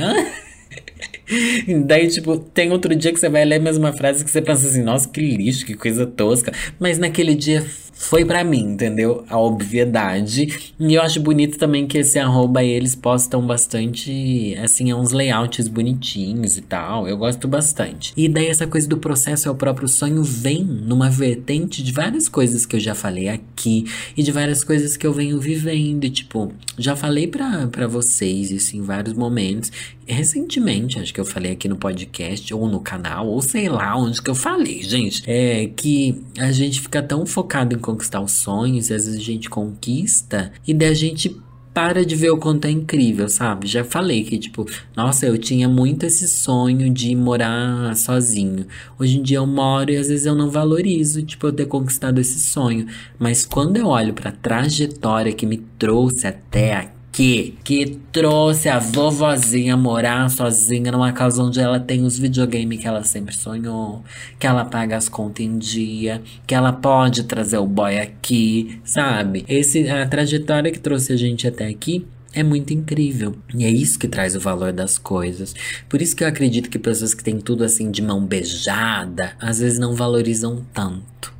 Daí, 1.87 2.09
tipo, 2.09 2.39
tem 2.39 2.73
outro 2.73 2.95
dia 2.95 3.13
que 3.13 3.19
você 3.19 3.29
vai 3.29 3.45
ler 3.45 3.57
a 3.57 3.61
mesma 3.61 3.93
frase 3.93 4.25
que 4.25 4.31
você 4.31 4.41
pensa 4.41 4.67
assim, 4.67 4.83
nossa, 4.83 5.09
que 5.09 5.21
lixo, 5.21 5.67
que 5.67 5.75
coisa 5.75 6.07
tosca. 6.07 6.53
Mas 6.79 6.99
naquele 6.99 7.35
dia 7.35 7.65
foi 7.99 8.25
para 8.25 8.45
mim, 8.45 8.73
entendeu? 8.73 9.25
A 9.29 9.39
obviedade. 9.39 10.73
E 10.79 10.95
eu 10.95 11.03
acho 11.03 11.19
bonito 11.19 11.59
também 11.59 11.87
que 11.87 11.99
esse 11.99 12.19
arroba 12.19 12.63
eles 12.63 12.95
postam 12.95 13.45
bastante, 13.45 14.55
assim, 14.63 14.91
é 14.91 14.95
uns 14.95 15.13
layouts 15.13 15.67
bonitinhos 15.67 16.57
e 16.57 16.61
tal. 16.61 17.09
Eu 17.09 17.17
gosto 17.17 17.49
bastante. 17.49 18.13
E 18.17 18.29
daí 18.29 18.49
essa 18.49 18.67
coisa 18.67 18.87
do 18.87 18.99
processo 18.99 19.49
é 19.49 19.51
o 19.51 19.55
próprio 19.55 19.89
sonho 19.89 20.23
vem 20.23 20.63
numa 20.63 21.09
vertente 21.09 21.83
de 21.83 21.91
várias 21.91 22.29
coisas 22.29 22.67
que 22.67 22.77
eu 22.77 22.81
já 22.81 22.95
falei 22.95 23.29
aqui 23.29 23.87
e 24.17 24.23
de 24.23 24.31
várias 24.31 24.63
coisas 24.63 24.97
que 24.97 25.07
eu 25.07 25.13
venho 25.13 25.41
vivendo. 25.41 26.05
E, 26.05 26.11
tipo, 26.11 26.53
já 26.79 26.95
falei 26.95 27.27
para 27.27 27.87
vocês 27.89 28.51
isso 28.51 28.77
em 28.77 28.83
vários 28.83 29.15
momentos. 29.15 29.73
Recentemente, 30.07 30.99
acho 30.99 31.13
que 31.13 31.21
eu 31.21 31.25
falei 31.25 31.53
aqui 31.53 31.69
no 31.69 31.77
podcast 31.77 32.55
ou 32.55 32.69
no 32.69 32.81
canal, 32.81 33.27
ou 33.27 33.43
sei 33.43 33.69
lá 33.69 33.97
onde 33.97 34.23
que 34.23 34.31
eu 34.31 34.35
falei, 34.35 34.83
gente. 34.83 35.23
É 35.27 35.69
que 35.75 36.23
a 36.39 36.53
gente 36.53 36.81
fica 36.81 37.03
tão 37.03 37.27
focado 37.27 37.75
em 37.75 37.79
conquistar 37.79 38.21
os 38.21 38.33
sonhos, 38.33 38.89
e 38.89 38.95
às 38.95 39.05
vezes 39.05 39.21
a 39.21 39.25
gente 39.25 39.51
conquista, 39.51 40.53
e 40.67 40.73
daí 40.73 40.91
a 40.91 40.95
gente 40.95 41.37
para 41.77 42.07
de 42.07 42.17
ver 42.17 42.31
o 42.31 42.39
quanto 42.39 42.65
é 42.65 42.71
incrível, 42.71 43.29
sabe? 43.29 43.67
Já 43.67 43.85
falei 43.85 44.25
que, 44.25 44.39
tipo, 44.39 44.65
nossa, 44.97 45.27
eu 45.27 45.37
tinha 45.37 45.69
muito 45.69 46.07
esse 46.07 46.27
sonho 46.27 46.89
de 46.89 47.15
morar 47.15 47.95
sozinho. 47.95 48.65
Hoje 48.99 49.19
em 49.19 49.23
dia 49.23 49.37
eu 49.37 49.47
moro 49.47 49.91
e 49.91 49.97
às 49.99 50.09
vezes 50.09 50.25
eu 50.25 50.35
não 50.35 50.49
valorizo, 50.49 51.23
tipo, 51.23 51.49
eu 51.49 51.53
ter 51.53 51.67
conquistado 51.67 52.19
esse 52.19 52.41
sonho. 52.41 52.87
Mas 53.19 53.45
quando 53.45 53.77
eu 53.77 53.89
olho 53.89 54.15
para 54.15 54.31
a 54.31 54.33
trajetória 54.33 55.35
que 55.35 55.45
me 55.45 55.59
trouxe 55.79 56.27
até 56.27 56.77
aqui, 56.77 56.96
que 57.17 57.55
que 57.65 57.99
trouxe 58.13 58.69
a 58.69 58.79
vovozinha 58.79 59.75
morar 59.75 60.29
sozinha 60.29 60.93
numa 60.93 61.13
casa 61.13 61.43
onde 61.43 61.59
ela 61.59 61.81
tem 61.81 62.05
os 62.05 62.19
videogames 62.19 62.79
que 62.79 62.87
ela 62.87 63.03
sempre 63.05 63.35
sonhou, 63.35 64.05
que 64.39 64.47
ela 64.47 64.67
paga 64.67 64.99
as 64.99 65.09
contas 65.09 65.47
em 65.47 65.57
dia, 65.57 66.21
que 66.47 66.55
ela 66.55 66.75
pode 66.75 67.23
trazer 67.23 67.57
o 67.57 67.67
boy 67.67 67.99
aqui, 67.99 68.83
sabe? 68.85 69.47
Esse 69.49 69.89
a 69.89 70.07
trajetória 70.07 70.71
que 70.71 70.79
trouxe 70.79 71.15
a 71.15 71.17
gente 71.17 71.49
até 71.49 71.67
aqui 71.67 72.07
é 72.35 72.43
muito 72.43 72.75
incrível. 72.75 73.35
E 73.55 73.65
é 73.65 73.71
isso 73.71 73.99
que 73.99 74.09
traz 74.09 74.37
o 74.37 74.41
valor 74.41 74.71
das 74.71 74.99
coisas. 74.99 75.55
Por 75.89 76.03
isso 76.03 76.15
que 76.15 76.23
eu 76.23 76.29
acredito 76.29 76.69
que 76.69 76.79
pessoas 76.79 77.15
que 77.15 77.25
têm 77.25 77.39
tudo 77.39 77.65
assim 77.65 77.91
de 77.91 78.03
mão 78.03 78.27
beijada, 78.27 79.33
às 79.41 79.61
vezes 79.61 79.79
não 79.79 79.95
valorizam 79.95 80.67
tanto. 80.75 81.33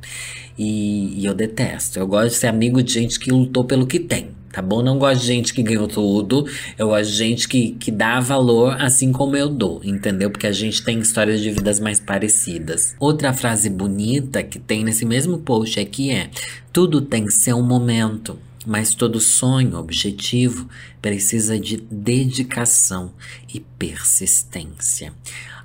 E, 0.57 1.21
e 1.21 1.23
eu 1.23 1.35
detesto. 1.35 1.99
Eu 1.99 2.07
gosto 2.07 2.29
de 2.29 2.37
ser 2.37 2.47
amigo 2.47 2.81
de 2.81 2.93
gente 2.93 3.19
que 3.19 3.29
lutou 3.29 3.63
pelo 3.63 3.85
que 3.85 3.99
tem 3.99 4.36
tá 4.57 4.61
bom? 4.63 4.81
Não 4.81 4.97
gosto 4.97 5.21
de 5.21 5.27
gente 5.27 5.53
que 5.53 5.61
ganhou 5.61 5.87
tudo. 5.87 6.47
Eu 6.79 6.87
gosto 6.87 7.11
de 7.11 7.15
gente 7.15 7.47
que, 7.47 7.73
que 7.73 7.91
dá 7.91 8.19
valor 8.19 8.75
assim 8.81 9.11
como 9.11 9.37
eu 9.37 9.47
dou, 9.49 9.79
entendeu? 9.83 10.31
Porque 10.31 10.47
a 10.47 10.51
gente 10.51 10.83
tem 10.83 10.97
histórias 10.97 11.41
de 11.41 11.51
vidas 11.51 11.79
mais 11.79 11.99
parecidas. 11.99 12.95
Outra 12.99 13.31
frase 13.33 13.69
bonita 13.69 14.41
que 14.41 14.57
tem 14.57 14.83
nesse 14.83 15.05
mesmo 15.05 15.37
post 15.37 15.79
aqui 15.79 16.09
é: 16.09 16.31
tudo 16.73 17.01
tem 17.01 17.29
seu 17.29 17.61
momento. 17.61 18.39
Mas 18.65 18.95
todo 18.95 19.19
sonho, 19.19 19.77
objetivo, 19.77 20.67
precisa 21.01 21.57
de 21.57 21.77
dedicação 21.77 23.13
e 23.53 23.61
persistência. 23.61 25.13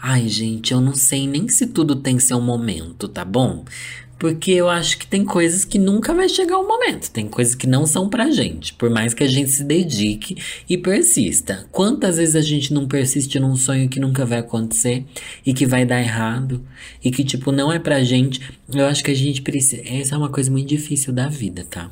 Ai, 0.01 0.29
gente, 0.29 0.73
eu 0.73 0.81
não 0.81 0.95
sei 0.95 1.27
nem 1.27 1.49
se 1.49 1.67
tudo 1.67 1.97
tem 1.97 2.21
seu 2.21 2.41
momento, 2.41 3.09
tá 3.09 3.25
bom? 3.25 3.65
Porque 4.23 4.53
eu 4.53 4.71
acho 4.71 4.99
que 4.99 5.07
tem 5.09 5.25
coisas 5.25 5.65
que 5.65 5.81
nunca 5.81 6.15
vai 6.15 6.29
chegar 6.29 6.57
o 6.57 6.63
momento. 6.65 7.11
Tem 7.11 7.27
coisas 7.27 7.57
que 7.57 7.67
não 7.67 7.85
são 7.85 8.09
pra 8.09 8.31
gente. 8.31 8.73
Por 8.73 8.89
mais 8.89 9.13
que 9.13 9.25
a 9.25 9.27
gente 9.27 9.51
se 9.51 9.65
dedique 9.65 10.37
e 10.71 10.79
persista. 10.79 11.67
Quantas 11.73 12.19
vezes 12.19 12.37
a 12.37 12.41
gente 12.41 12.73
não 12.73 12.87
persiste 12.87 13.41
num 13.41 13.57
sonho 13.57 13.89
que 13.89 13.99
nunca 13.99 14.25
vai 14.25 14.39
acontecer 14.39 15.05
e 15.45 15.53
que 15.53 15.67
vai 15.67 15.85
dar 15.85 16.01
errado 16.01 16.65
e 17.03 17.11
que, 17.11 17.25
tipo, 17.25 17.51
não 17.51 17.73
é 17.73 17.81
pra 17.81 18.05
gente. 18.05 18.41
Eu 18.73 18.87
acho 18.87 19.03
que 19.03 19.11
a 19.11 19.17
gente 19.17 19.43
precisa. 19.43 19.83
Essa 19.85 20.15
é 20.15 20.19
uma 20.19 20.29
coisa 20.29 20.53
muito 20.53 20.69
difícil 20.69 21.13
da 21.13 21.27
vida, 21.27 21.67
tá? 21.69 21.91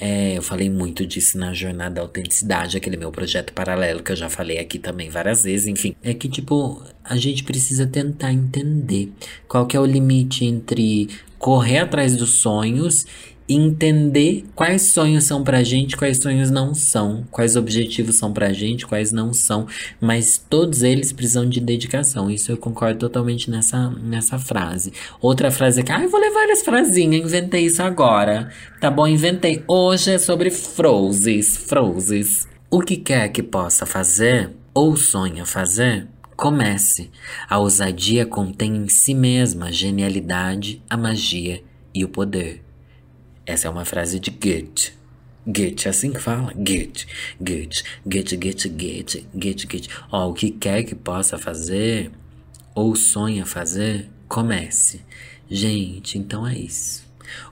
É, 0.00 0.38
eu 0.38 0.42
falei 0.42 0.70
muito 0.70 1.04
disso 1.04 1.36
na 1.36 1.52
Jornada 1.52 1.96
da 1.96 2.02
Autenticidade, 2.02 2.76
aquele 2.76 2.96
meu 2.96 3.10
projeto 3.10 3.52
paralelo 3.52 4.00
que 4.00 4.12
eu 4.12 4.16
já 4.16 4.28
falei 4.28 4.58
aqui 4.58 4.78
também 4.78 5.10
várias 5.10 5.42
vezes. 5.42 5.66
Enfim, 5.66 5.96
é 6.04 6.14
que, 6.14 6.28
tipo, 6.28 6.80
a 7.02 7.16
gente 7.16 7.42
precisa 7.42 7.84
tentar 7.84 8.32
entender 8.32 9.12
qual 9.48 9.66
que 9.66 9.76
é 9.76 9.80
o 9.80 9.84
limite 9.84 10.44
entre 10.44 11.08
correr 11.44 11.80
atrás 11.80 12.16
dos 12.16 12.38
sonhos 12.38 13.04
entender 13.46 14.46
quais 14.54 14.80
sonhos 14.80 15.24
são 15.24 15.44
pra 15.44 15.62
gente, 15.62 15.94
quais 15.94 16.16
sonhos 16.16 16.50
não 16.50 16.74
são, 16.74 17.22
quais 17.30 17.54
objetivos 17.54 18.16
são 18.16 18.32
pra 18.32 18.50
gente, 18.54 18.86
quais 18.86 19.12
não 19.12 19.34
são, 19.34 19.66
mas 20.00 20.38
todos 20.38 20.82
eles 20.82 21.12
precisam 21.12 21.46
de 21.46 21.60
dedicação. 21.60 22.30
Isso 22.30 22.50
eu 22.50 22.56
concordo 22.56 23.00
totalmente 23.00 23.50
nessa, 23.50 23.90
nessa 23.90 24.38
frase. 24.38 24.94
Outra 25.20 25.50
frase 25.50 25.82
que, 25.82 25.92
ah, 25.92 26.02
eu 26.02 26.08
vou 26.08 26.18
ler 26.18 26.30
várias 26.30 26.62
frasinhas, 26.62 27.22
inventei 27.22 27.66
isso 27.66 27.82
agora. 27.82 28.50
Tá 28.80 28.90
bom, 28.90 29.06
inventei. 29.06 29.62
Hoje 29.68 30.12
é 30.12 30.18
sobre 30.18 30.48
frozes, 30.48 31.58
frozes. 31.58 32.48
O 32.70 32.80
que 32.80 32.96
quer 32.96 33.28
que 33.28 33.42
possa 33.42 33.84
fazer 33.84 34.50
ou 34.72 34.96
sonha 34.96 35.44
fazer, 35.44 36.08
Comece. 36.36 37.10
A 37.48 37.58
ousadia 37.58 38.26
contém 38.26 38.76
em 38.76 38.88
si 38.88 39.14
mesma 39.14 39.66
a 39.66 39.72
genialidade, 39.72 40.82
a 40.90 40.96
magia 40.96 41.62
e 41.94 42.04
o 42.04 42.08
poder. 42.08 42.62
Essa 43.46 43.68
é 43.68 43.70
uma 43.70 43.84
frase 43.84 44.18
de 44.18 44.30
Goethe. 44.30 44.92
Goethe, 45.46 45.86
é 45.86 45.90
assim 45.90 46.10
que 46.12 46.20
fala? 46.20 46.52
Goethe, 46.54 47.06
Goethe, 47.38 47.84
Goethe, 48.06 48.36
Goethe, 48.36 48.68
Goethe, 48.68 49.28
Goethe, 49.34 49.66
Goethe. 49.66 49.88
Ó, 50.10 50.30
o 50.30 50.34
que 50.34 50.50
quer 50.50 50.82
que 50.84 50.94
possa 50.94 51.36
fazer 51.36 52.10
ou 52.74 52.96
sonha 52.96 53.46
fazer, 53.46 54.10
comece. 54.26 55.02
Gente, 55.48 56.18
então 56.18 56.46
é 56.46 56.56
isso. 56.58 57.03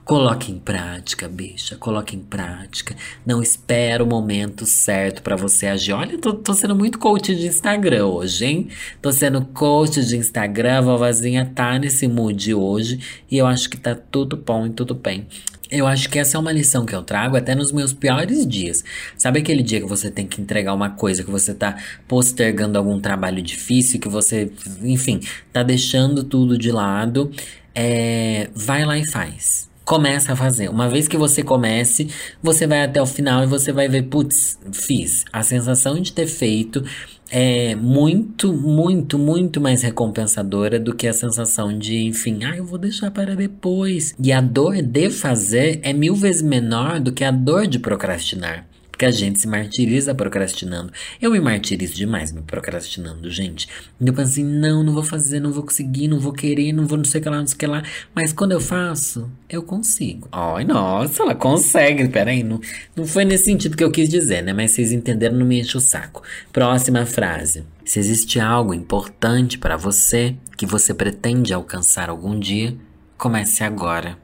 Coloque 0.03 0.51
em 0.51 0.59
prática, 0.59 1.27
bicha, 1.27 1.75
coloque 1.77 2.15
em 2.15 2.19
prática. 2.19 2.95
Não 3.25 3.41
espera 3.41 4.03
o 4.03 4.07
momento 4.07 4.65
certo 4.65 5.21
para 5.21 5.35
você 5.35 5.67
agir. 5.67 5.93
Olha, 5.93 6.17
tô, 6.17 6.33
tô, 6.33 6.53
sendo 6.53 6.75
muito 6.75 6.99
coach 6.99 7.35
de 7.35 7.47
Instagram 7.47 8.05
hoje, 8.05 8.45
hein? 8.45 8.67
Tô 9.01 9.11
sendo 9.11 9.45
coach 9.45 10.03
de 10.03 10.17
Instagram, 10.17 10.79
a 10.79 10.81
vovozinha 10.81 11.51
tá 11.53 11.79
nesse 11.79 12.07
mood 12.07 12.53
hoje 12.53 12.99
e 13.29 13.37
eu 13.37 13.45
acho 13.45 13.69
que 13.69 13.77
tá 13.77 13.95
tudo 13.95 14.35
bom 14.35 14.67
e 14.67 14.69
tudo 14.71 14.93
bem. 14.93 15.27
Eu 15.71 15.87
acho 15.87 16.07
que 16.07 16.19
essa 16.19 16.37
é 16.37 16.39
uma 16.39 16.51
lição 16.51 16.85
que 16.85 16.93
eu 16.93 17.01
trago 17.01 17.35
até 17.35 17.55
nos 17.55 17.71
meus 17.71 17.93
piores 17.93 18.45
dias. 18.45 18.83
Sabe 19.17 19.39
aquele 19.39 19.63
dia 19.63 19.81
que 19.81 19.87
você 19.87 20.11
tem 20.11 20.27
que 20.27 20.39
entregar 20.39 20.71
uma 20.71 20.91
coisa, 20.91 21.23
que 21.23 21.31
você 21.31 21.51
tá 21.51 21.77
postergando 22.07 22.77
algum 22.77 22.99
trabalho 22.99 23.41
difícil, 23.41 23.99
que 23.99 24.07
você, 24.07 24.51
enfim, 24.83 25.19
tá 25.51 25.63
deixando 25.63 26.23
tudo 26.23 26.59
de 26.59 26.71
lado? 26.71 27.31
É, 27.75 28.49
vai 28.53 28.85
lá 28.85 28.97
e 28.97 29.09
faz 29.09 29.71
Começa 29.85 30.31
a 30.31 30.35
fazer. 30.35 30.69
Uma 30.69 30.87
vez 30.87 31.09
que 31.09 31.17
você 31.17 31.43
comece, 31.43 32.07
você 32.41 32.65
vai 32.65 32.83
até 32.83 33.01
o 33.01 33.05
final 33.05 33.43
e 33.43 33.47
você 33.47 33.73
vai 33.73 33.89
ver, 33.89 34.03
putz, 34.03 34.57
fiz. 34.71 35.25
A 35.31 35.43
sensação 35.43 35.99
de 35.99 36.13
ter 36.13 36.25
feito 36.25 36.81
é 37.29 37.75
muito, 37.75 38.53
muito, 38.53 39.19
muito 39.19 39.59
mais 39.59 39.81
recompensadora 39.81 40.79
do 40.79 40.95
que 40.95 41.05
a 41.05 41.11
sensação 41.11 41.77
de, 41.77 42.05
enfim, 42.05 42.45
ah, 42.45 42.55
eu 42.55 42.63
vou 42.63 42.77
deixar 42.77 43.11
para 43.11 43.35
depois. 43.35 44.15
E 44.17 44.31
a 44.31 44.39
dor 44.39 44.81
de 44.81 45.09
fazer 45.09 45.81
é 45.83 45.91
mil 45.91 46.15
vezes 46.15 46.41
menor 46.41 47.01
do 47.01 47.11
que 47.11 47.25
a 47.25 47.31
dor 47.31 47.67
de 47.67 47.77
procrastinar. 47.77 48.65
Porque 49.03 49.05
a 49.05 49.11
gente 49.11 49.41
se 49.41 49.47
martiriza 49.47 50.15
procrastinando. 50.15 50.93
Eu 51.21 51.31
me 51.31 51.39
martirizo 51.41 51.93
demais 51.93 52.31
me 52.31 52.41
procrastinando, 52.41 53.29
gente. 53.29 53.67
Eu 53.99 54.13
penso 54.13 54.31
assim, 54.31 54.45
não, 54.45 54.81
não 54.81 54.93
vou 54.93 55.03
fazer, 55.03 55.41
não 55.41 55.51
vou 55.51 55.63
conseguir, 55.63 56.07
não 56.07 56.19
vou 56.19 56.31
querer, 56.31 56.71
não 56.71 56.85
vou 56.85 56.97
não 56.97 57.03
sei 57.03 57.19
o 57.19 57.23
que 57.23 57.29
lá, 57.29 57.37
não 57.39 57.47
sei 57.47 57.55
o 57.55 57.59
que 57.59 57.67
lá. 57.67 57.83
Mas 58.15 58.31
quando 58.31 58.53
eu 58.53 58.61
faço, 58.61 59.29
eu 59.49 59.61
consigo. 59.61 60.29
Ai, 60.31 60.63
nossa, 60.63 61.21
ela 61.21 61.35
consegue. 61.35 62.07
Peraí, 62.07 62.43
não, 62.43 62.61
não 62.95 63.05
foi 63.05 63.25
nesse 63.25 63.43
sentido 63.43 63.75
que 63.75 63.83
eu 63.83 63.91
quis 63.91 64.07
dizer, 64.07 64.41
né? 64.41 64.53
Mas 64.53 64.71
vocês 64.71 64.93
entenderam, 64.93 65.35
não 65.35 65.45
me 65.45 65.59
enche 65.59 65.75
o 65.75 65.81
saco. 65.81 66.23
Próxima 66.53 67.05
frase. 67.05 67.65
Se 67.83 67.99
existe 67.99 68.39
algo 68.39 68.73
importante 68.73 69.57
para 69.57 69.75
você 69.75 70.33
que 70.55 70.65
você 70.65 70.93
pretende 70.93 71.53
alcançar 71.53 72.09
algum 72.09 72.39
dia, 72.39 72.73
comece 73.17 73.65
agora. 73.65 74.17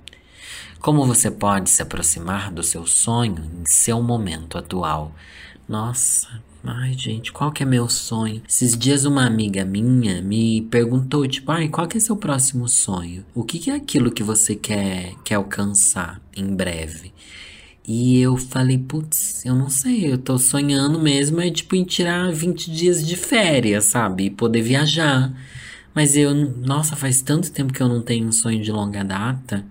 Como 0.79 1.05
você 1.05 1.29
pode 1.29 1.69
se 1.69 1.81
aproximar 1.81 2.51
do 2.51 2.63
seu 2.63 2.87
sonho 2.87 3.43
em 3.59 3.63
seu 3.65 4.01
momento 4.01 4.57
atual? 4.57 5.13
Nossa, 5.67 6.27
Ai, 6.61 6.93
gente, 6.93 7.31
qual 7.31 7.53
que 7.53 7.63
é 7.63 7.65
meu 7.65 7.87
sonho? 7.87 8.41
Esses 8.47 8.77
dias 8.77 9.05
uma 9.05 9.25
amiga 9.25 9.63
minha 9.63 10.21
me 10.21 10.61
perguntou, 10.63 11.25
tipo, 11.25 11.49
ai, 11.53 11.69
qual 11.69 11.87
que 11.87 11.95
é 11.97 12.01
seu 12.01 12.17
próximo 12.17 12.67
sonho? 12.67 13.25
O 13.33 13.45
que, 13.45 13.59
que 13.59 13.71
é 13.71 13.75
aquilo 13.75 14.11
que 14.11 14.21
você 14.21 14.55
quer, 14.55 15.13
quer 15.23 15.35
alcançar 15.35 16.21
em 16.35 16.53
breve? 16.53 17.13
E 17.87 18.19
eu 18.19 18.35
falei, 18.35 18.77
putz, 18.77 19.45
eu 19.45 19.55
não 19.55 19.69
sei, 19.69 20.11
eu 20.11 20.17
tô 20.17 20.37
sonhando 20.37 20.99
mesmo, 20.99 21.39
é 21.39 21.49
tipo 21.49 21.77
em 21.77 21.85
tirar 21.85 22.29
20 22.29 22.69
dias 22.71 23.07
de 23.07 23.15
férias, 23.15 23.85
sabe? 23.85 24.25
E 24.25 24.29
poder 24.29 24.61
viajar. 24.61 25.33
Mas 25.95 26.17
eu, 26.17 26.35
nossa, 26.35 26.95
faz 26.95 27.21
tanto 27.21 27.51
tempo 27.51 27.71
que 27.71 27.81
eu 27.81 27.87
não 27.87 28.01
tenho 28.01 28.27
um 28.27 28.31
sonho 28.33 28.61
de 28.61 28.71
longa 28.71 29.03
data. 29.03 29.65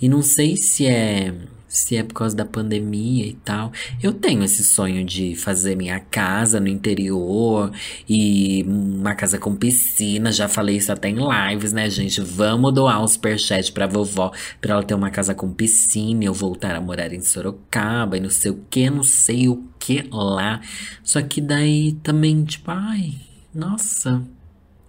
E 0.00 0.08
não 0.08 0.22
sei 0.22 0.56
se 0.56 0.86
é 0.86 1.34
se 1.70 1.96
é 1.96 2.02
por 2.02 2.14
causa 2.14 2.34
da 2.34 2.44
pandemia 2.44 3.24
e 3.26 3.34
tal. 3.34 3.72
Eu 4.02 4.12
tenho 4.12 4.42
esse 4.42 4.64
sonho 4.64 5.04
de 5.04 5.36
fazer 5.36 5.76
minha 5.76 6.00
casa 6.00 6.58
no 6.58 6.66
interior 6.66 7.70
e 8.08 8.64
uma 8.66 9.14
casa 9.14 9.38
com 9.38 9.54
piscina. 9.54 10.32
Já 10.32 10.48
falei 10.48 10.76
isso 10.76 10.92
até 10.92 11.08
em 11.08 11.16
lives, 11.16 11.72
né, 11.72 11.88
gente? 11.88 12.20
Vamos 12.20 12.74
doar 12.74 13.02
um 13.02 13.06
superchat 13.06 13.70
pra 13.70 13.86
vovó 13.86 14.32
pra 14.60 14.74
ela 14.74 14.82
ter 14.82 14.94
uma 14.94 15.10
casa 15.10 15.32
com 15.32 15.52
piscina 15.52 16.24
e 16.24 16.26
eu 16.26 16.34
voltar 16.34 16.74
a 16.74 16.80
morar 16.80 17.12
em 17.12 17.20
Sorocaba 17.20 18.16
e 18.16 18.20
não 18.20 18.30
sei 18.30 18.50
o 18.50 18.64
que, 18.68 18.90
não 18.90 19.04
sei 19.04 19.48
o 19.48 19.64
que 19.78 20.04
lá. 20.10 20.60
Só 21.04 21.22
que 21.22 21.40
daí 21.40 21.92
também, 22.02 22.42
tipo, 22.42 22.70
ai, 22.72 23.14
nossa. 23.54 24.20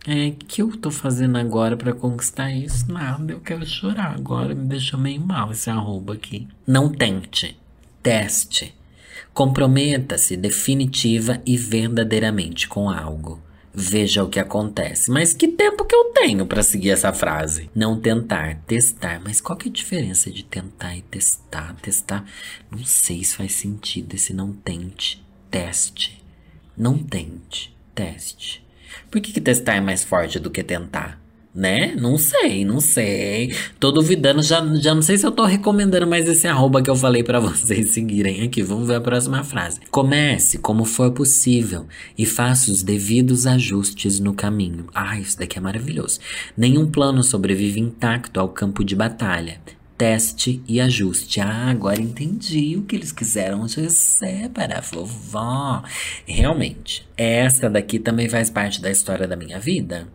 É, 0.07 0.31
que 0.31 0.63
eu 0.63 0.75
tô 0.75 0.89
fazendo 0.89 1.37
agora 1.37 1.77
para 1.77 1.93
conquistar 1.93 2.51
isso? 2.51 2.91
Nada, 2.91 3.33
eu 3.33 3.39
quero 3.39 3.65
chorar 3.65 4.15
agora, 4.15 4.55
me 4.55 4.65
deixou 4.65 4.99
meio 4.99 5.21
mal 5.21 5.51
esse 5.51 5.69
arroba 5.69 6.13
aqui. 6.13 6.47
Não 6.65 6.89
tente, 6.89 7.57
teste. 8.01 8.73
Comprometa-se 9.33 10.35
definitiva 10.35 11.41
e 11.45 11.55
verdadeiramente 11.55 12.67
com 12.67 12.89
algo. 12.89 13.39
Veja 13.73 14.23
o 14.23 14.29
que 14.29 14.39
acontece. 14.39 15.09
Mas 15.09 15.33
que 15.33 15.47
tempo 15.47 15.85
que 15.85 15.95
eu 15.95 16.05
tenho 16.13 16.45
para 16.45 16.63
seguir 16.63 16.89
essa 16.89 17.13
frase? 17.13 17.69
Não 17.73 17.99
tentar, 17.99 18.57
testar. 18.67 19.21
Mas 19.23 19.39
qual 19.39 19.57
que 19.57 19.69
é 19.69 19.71
a 19.71 19.73
diferença 19.73 20.29
de 20.29 20.43
tentar 20.43 20.95
e 20.97 21.01
testar? 21.03 21.75
Testar, 21.75 22.25
não 22.69 22.83
sei 22.83 23.23
se 23.23 23.35
faz 23.35 23.53
sentido 23.53 24.15
esse 24.15 24.33
não 24.33 24.51
tente, 24.51 25.23
teste. 25.49 26.21
Não 26.75 26.97
tente, 26.97 27.73
teste. 27.95 28.61
Por 29.09 29.21
que, 29.21 29.31
que 29.31 29.41
testar 29.41 29.75
é 29.75 29.81
mais 29.81 30.03
forte 30.03 30.39
do 30.39 30.49
que 30.49 30.63
tentar? 30.63 31.19
Né? 31.53 31.93
Não 31.99 32.17
sei, 32.17 32.63
não 32.63 32.79
sei. 32.79 33.53
Tô 33.77 33.91
duvidando, 33.91 34.41
já, 34.41 34.65
já 34.77 34.95
não 34.95 35.01
sei 35.01 35.17
se 35.17 35.25
eu 35.27 35.31
tô 35.31 35.43
recomendando 35.43 36.07
mais 36.07 36.25
esse 36.29 36.47
arroba 36.47 36.81
que 36.81 36.89
eu 36.89 36.95
falei 36.95 37.23
para 37.23 37.39
vocês 37.41 37.91
seguirem 37.91 38.43
aqui. 38.43 38.63
Vamos 38.63 38.87
ver 38.87 38.95
a 38.95 39.01
próxima 39.01 39.43
frase. 39.43 39.81
Comece 39.91 40.57
como 40.57 40.85
for 40.85 41.11
possível 41.11 41.85
e 42.17 42.25
faça 42.25 42.71
os 42.71 42.81
devidos 42.81 43.45
ajustes 43.45 44.19
no 44.19 44.33
caminho. 44.33 44.85
Ah, 44.93 45.19
isso 45.19 45.37
daqui 45.37 45.57
é 45.57 45.61
maravilhoso. 45.61 46.19
Nenhum 46.55 46.89
plano 46.89 47.21
sobrevive 47.21 47.81
intacto 47.81 48.39
ao 48.39 48.47
campo 48.47 48.81
de 48.81 48.95
batalha. 48.95 49.59
Teste 50.01 50.63
e 50.67 50.81
ajuste. 50.81 51.39
Ah, 51.39 51.69
agora 51.69 52.01
entendi 52.01 52.75
o 52.75 52.81
que 52.81 52.95
eles 52.95 53.11
quiseram 53.11 53.67
dizer 53.67 54.49
para 54.49 54.79
a 54.79 54.81
vovó. 54.81 55.83
Realmente, 56.25 57.07
essa 57.15 57.69
daqui 57.69 57.99
também 57.99 58.27
faz 58.27 58.49
parte 58.49 58.81
da 58.81 58.89
história 58.89 59.27
da 59.27 59.35
minha 59.35 59.59
vida. 59.59 60.07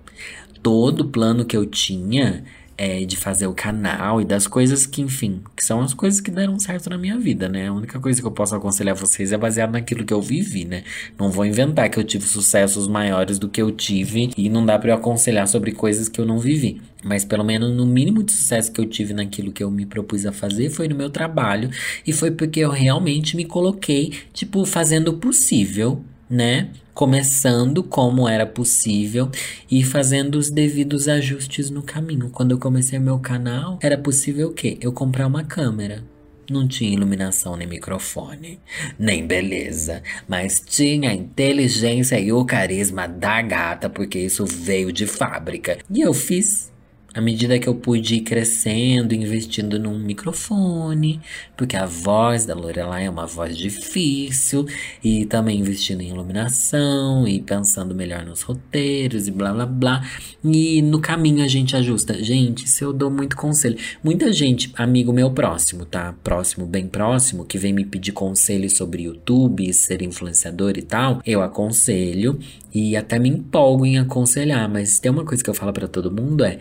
Todo 0.61 1.09
plano 1.09 1.45
que 1.45 1.57
eu 1.57 1.65
tinha 1.65 2.43
é, 2.79 3.05
de 3.05 3.17
fazer 3.17 3.47
o 3.47 3.55
canal 3.55 4.21
e 4.21 4.25
das 4.25 4.47
coisas 4.47 4.87
que, 4.87 5.01
enfim, 5.01 5.41
que 5.57 5.65
são 5.65 5.81
as 5.81 5.95
coisas 5.95 6.21
que 6.21 6.31
deram 6.31 6.59
certo 6.59 6.91
na 6.91 6.99
minha 6.99 7.19
vida, 7.19 7.49
né? 7.49 7.69
A 7.69 7.73
única 7.73 7.99
coisa 7.99 8.21
que 8.21 8.27
eu 8.27 8.31
posso 8.31 8.55
aconselhar 8.55 8.95
vocês 8.95 9.33
é 9.33 9.37
baseado 9.37 9.73
naquilo 9.73 10.05
que 10.05 10.13
eu 10.13 10.21
vivi, 10.21 10.65
né? 10.65 10.85
Não 11.19 11.31
vou 11.31 11.47
inventar 11.47 11.89
que 11.89 11.99
eu 11.99 12.05
tive 12.05 12.27
sucessos 12.27 12.87
maiores 12.87 13.39
do 13.39 13.49
que 13.49 13.61
eu 13.61 13.71
tive 13.71 14.31
e 14.37 14.49
não 14.49 14.65
dá 14.65 14.79
para 14.79 14.91
eu 14.91 14.95
aconselhar 14.97 15.49
sobre 15.49 15.73
coisas 15.73 16.09
que 16.09 16.21
eu 16.21 16.27
não 16.27 16.39
vivi. 16.39 16.81
Mas 17.05 17.25
pelo 17.25 17.45
menos 17.45 17.75
no 17.75 17.87
mínimo 17.87 18.23
de 18.23 18.33
sucesso 18.33 18.73
que 18.73 18.81
eu 18.81 18.87
tive 18.87 19.15
naquilo 19.15 19.53
que 19.53 19.63
eu 19.63 19.71
me 19.71 19.87
propus 19.87 20.27
a 20.27 20.33
fazer 20.33 20.71
foi 20.71 20.89
no 20.89 20.97
meu 20.97 21.09
trabalho 21.09 21.71
e 22.07 22.13
foi 22.13 22.31
porque 22.31 22.61
eu 22.61 22.71
realmente 22.71 23.37
me 23.37 23.45
coloquei, 23.45 24.13
tipo, 24.33 24.65
fazendo 24.65 25.09
o 25.09 25.19
possível 25.19 26.03
né? 26.29 26.69
Começando 26.97 27.83
como 27.83 28.27
era 28.27 28.47
possível 28.47 29.31
e 29.71 29.85
fazendo 29.85 30.37
os 30.37 30.49
devidos 30.49 31.09
ajustes 31.09 31.69
no 31.69 31.83
caminho. 31.83 32.31
Quando 32.31 32.53
eu 32.53 32.59
comecei 32.59 32.99
meu 32.99 33.19
canal, 33.19 33.79
era 33.83 33.99
possível 33.99 34.49
o 34.49 34.55
quê? 34.55 34.79
Eu 34.81 34.91
comprar 34.91 35.27
uma 35.27 35.45
câmera. 35.45 36.03
Não 36.51 36.67
tinha 36.67 36.91
iluminação 36.91 37.55
nem 37.55 37.67
microfone, 37.67 38.59
nem 38.99 39.27
beleza, 39.27 40.03
mas 40.27 40.59
tinha 40.59 41.11
a 41.11 41.15
inteligência 41.15 42.19
e 42.19 42.33
o 42.33 42.43
carisma 42.47 43.07
da 43.07 43.43
gata, 43.43 43.91
porque 43.91 44.19
isso 44.19 44.47
veio 44.47 44.91
de 44.91 45.07
fábrica. 45.07 45.77
E 45.91 46.01
eu 46.01 46.15
fiz 46.15 46.73
à 47.17 47.21
medida 47.23 47.59
que 47.59 47.67
eu 47.67 47.75
pude 47.75 48.17
ir 48.17 48.21
crescendo, 48.21 49.15
investindo 49.15 49.79
num 49.79 49.99
microfone, 49.99 51.19
porque 51.57 51.75
a 51.75 51.87
voz 51.87 52.45
da 52.45 52.55
Lorelai 52.55 53.07
é 53.07 53.11
uma 53.11 53.25
voz 53.25 53.57
difícil, 53.57 54.67
e 55.03 55.25
também 55.25 55.59
investindo 55.59 56.03
em 56.03 56.11
iluminação 56.11 57.27
e 57.27 57.41
pensando 57.41 57.95
melhor 57.95 58.23
nos 58.27 58.43
roteiros 58.43 59.27
e 59.27 59.31
blá 59.31 59.51
blá 59.51 59.65
blá. 59.65 60.07
E 60.45 60.83
no 60.83 61.01
caminho 61.01 61.43
a 61.43 61.49
gente 61.49 61.75
ajusta. 61.75 62.23
Gente, 62.23 62.69
se 62.69 62.85
eu 62.85 62.93
dou 62.93 63.11
muito 63.11 63.35
conselho. 63.35 63.79
Muita 64.05 64.31
gente, 64.31 64.71
amigo 64.77 65.11
meu 65.11 65.31
próximo, 65.31 65.87
tá? 65.87 66.15
Próximo, 66.23 66.67
bem 66.67 66.87
próximo, 66.87 67.47
que 67.47 67.57
vem 67.57 67.73
me 67.73 67.87
pedir 67.87 68.13
conselho 68.13 68.69
sobre 68.69 69.05
YouTube, 69.05 69.73
ser 69.73 70.03
influenciador 70.03 70.77
e 70.77 70.83
tal, 70.83 71.23
eu 71.25 71.41
aconselho 71.41 72.39
e 72.75 72.95
até 72.95 73.19
me 73.19 73.31
empolgo 73.31 73.87
em 73.87 73.99
aconselhar, 73.99 74.69
mas 74.69 74.99
tem 74.99 75.11
uma 75.11 75.25
coisa 75.25 75.43
que 75.43 75.49
eu 75.49 75.55
falo 75.55 75.73
para 75.73 75.89
todo 75.89 76.13
mundo 76.13 76.45
é 76.45 76.59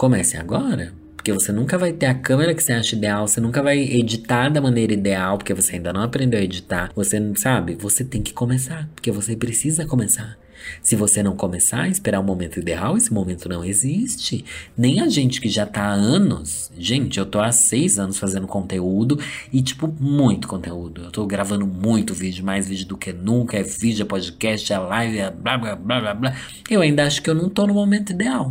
Comece 0.00 0.38
agora. 0.38 0.94
Porque 1.14 1.30
você 1.30 1.52
nunca 1.52 1.76
vai 1.76 1.92
ter 1.92 2.06
a 2.06 2.14
câmera 2.14 2.54
que 2.54 2.62
você 2.62 2.72
acha 2.72 2.96
ideal, 2.96 3.28
você 3.28 3.38
nunca 3.38 3.62
vai 3.62 3.78
editar 3.80 4.48
da 4.48 4.58
maneira 4.58 4.94
ideal, 4.94 5.36
porque 5.36 5.52
você 5.52 5.74
ainda 5.74 5.92
não 5.92 6.00
aprendeu 6.00 6.40
a 6.40 6.42
editar. 6.42 6.90
Você 6.96 7.20
não 7.20 7.36
sabe, 7.36 7.74
você 7.74 8.02
tem 8.02 8.22
que 8.22 8.32
começar, 8.32 8.88
porque 8.94 9.12
você 9.12 9.36
precisa 9.36 9.84
começar. 9.84 10.38
Se 10.82 10.96
você 10.96 11.22
não 11.22 11.36
começar 11.36 11.86
esperar 11.86 12.18
o 12.18 12.24
momento 12.24 12.58
ideal, 12.58 12.96
esse 12.96 13.12
momento 13.12 13.46
não 13.46 13.62
existe. 13.62 14.42
Nem 14.74 15.02
a 15.02 15.08
gente 15.10 15.38
que 15.38 15.50
já 15.50 15.66
tá 15.66 15.82
há 15.82 15.92
anos. 15.92 16.72
Gente, 16.78 17.18
eu 17.18 17.26
tô 17.26 17.38
há 17.38 17.52
seis 17.52 17.98
anos 17.98 18.18
fazendo 18.18 18.46
conteúdo 18.46 19.20
e, 19.52 19.60
tipo, 19.60 19.86
muito 20.00 20.48
conteúdo. 20.48 21.02
Eu 21.02 21.10
tô 21.10 21.26
gravando 21.26 21.66
muito 21.66 22.14
vídeo, 22.14 22.42
mais 22.42 22.66
vídeo 22.66 22.86
do 22.86 22.96
que 22.96 23.12
nunca. 23.12 23.58
É 23.58 23.62
vídeo, 23.62 24.04
é 24.04 24.06
podcast, 24.06 24.72
é 24.72 24.78
live, 24.78 25.18
é 25.18 25.30
blá 25.30 25.58
blá 25.58 25.76
blá 25.76 26.00
blá 26.00 26.14
blá. 26.14 26.36
Eu 26.70 26.80
ainda 26.80 27.04
acho 27.04 27.20
que 27.20 27.28
eu 27.28 27.34
não 27.34 27.50
tô 27.50 27.66
no 27.66 27.74
momento 27.74 28.14
ideal. 28.14 28.50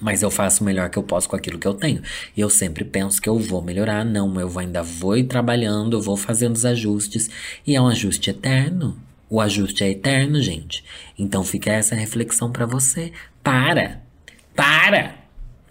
Mas 0.00 0.22
eu 0.22 0.30
faço 0.30 0.62
o 0.62 0.66
melhor 0.66 0.90
que 0.90 0.98
eu 0.98 1.02
posso 1.02 1.28
com 1.28 1.36
aquilo 1.36 1.58
que 1.58 1.66
eu 1.66 1.74
tenho. 1.74 2.02
E 2.36 2.40
eu 2.40 2.50
sempre 2.50 2.84
penso 2.84 3.20
que 3.20 3.28
eu 3.28 3.38
vou 3.38 3.62
melhorar. 3.62 4.04
Não, 4.04 4.38
eu 4.40 4.58
ainda 4.58 4.82
vou 4.82 5.22
trabalhando, 5.24 5.96
eu 5.96 6.02
vou 6.02 6.16
fazendo 6.16 6.54
os 6.54 6.64
ajustes. 6.64 7.30
E 7.66 7.74
é 7.74 7.80
um 7.80 7.88
ajuste 7.88 8.30
eterno. 8.30 8.96
O 9.28 9.40
ajuste 9.40 9.82
é 9.82 9.90
eterno, 9.90 10.40
gente. 10.40 10.84
Então 11.18 11.42
fica 11.42 11.72
essa 11.72 11.94
reflexão 11.94 12.52
para 12.52 12.66
você. 12.66 13.12
Para! 13.42 14.02
Para! 14.54 15.25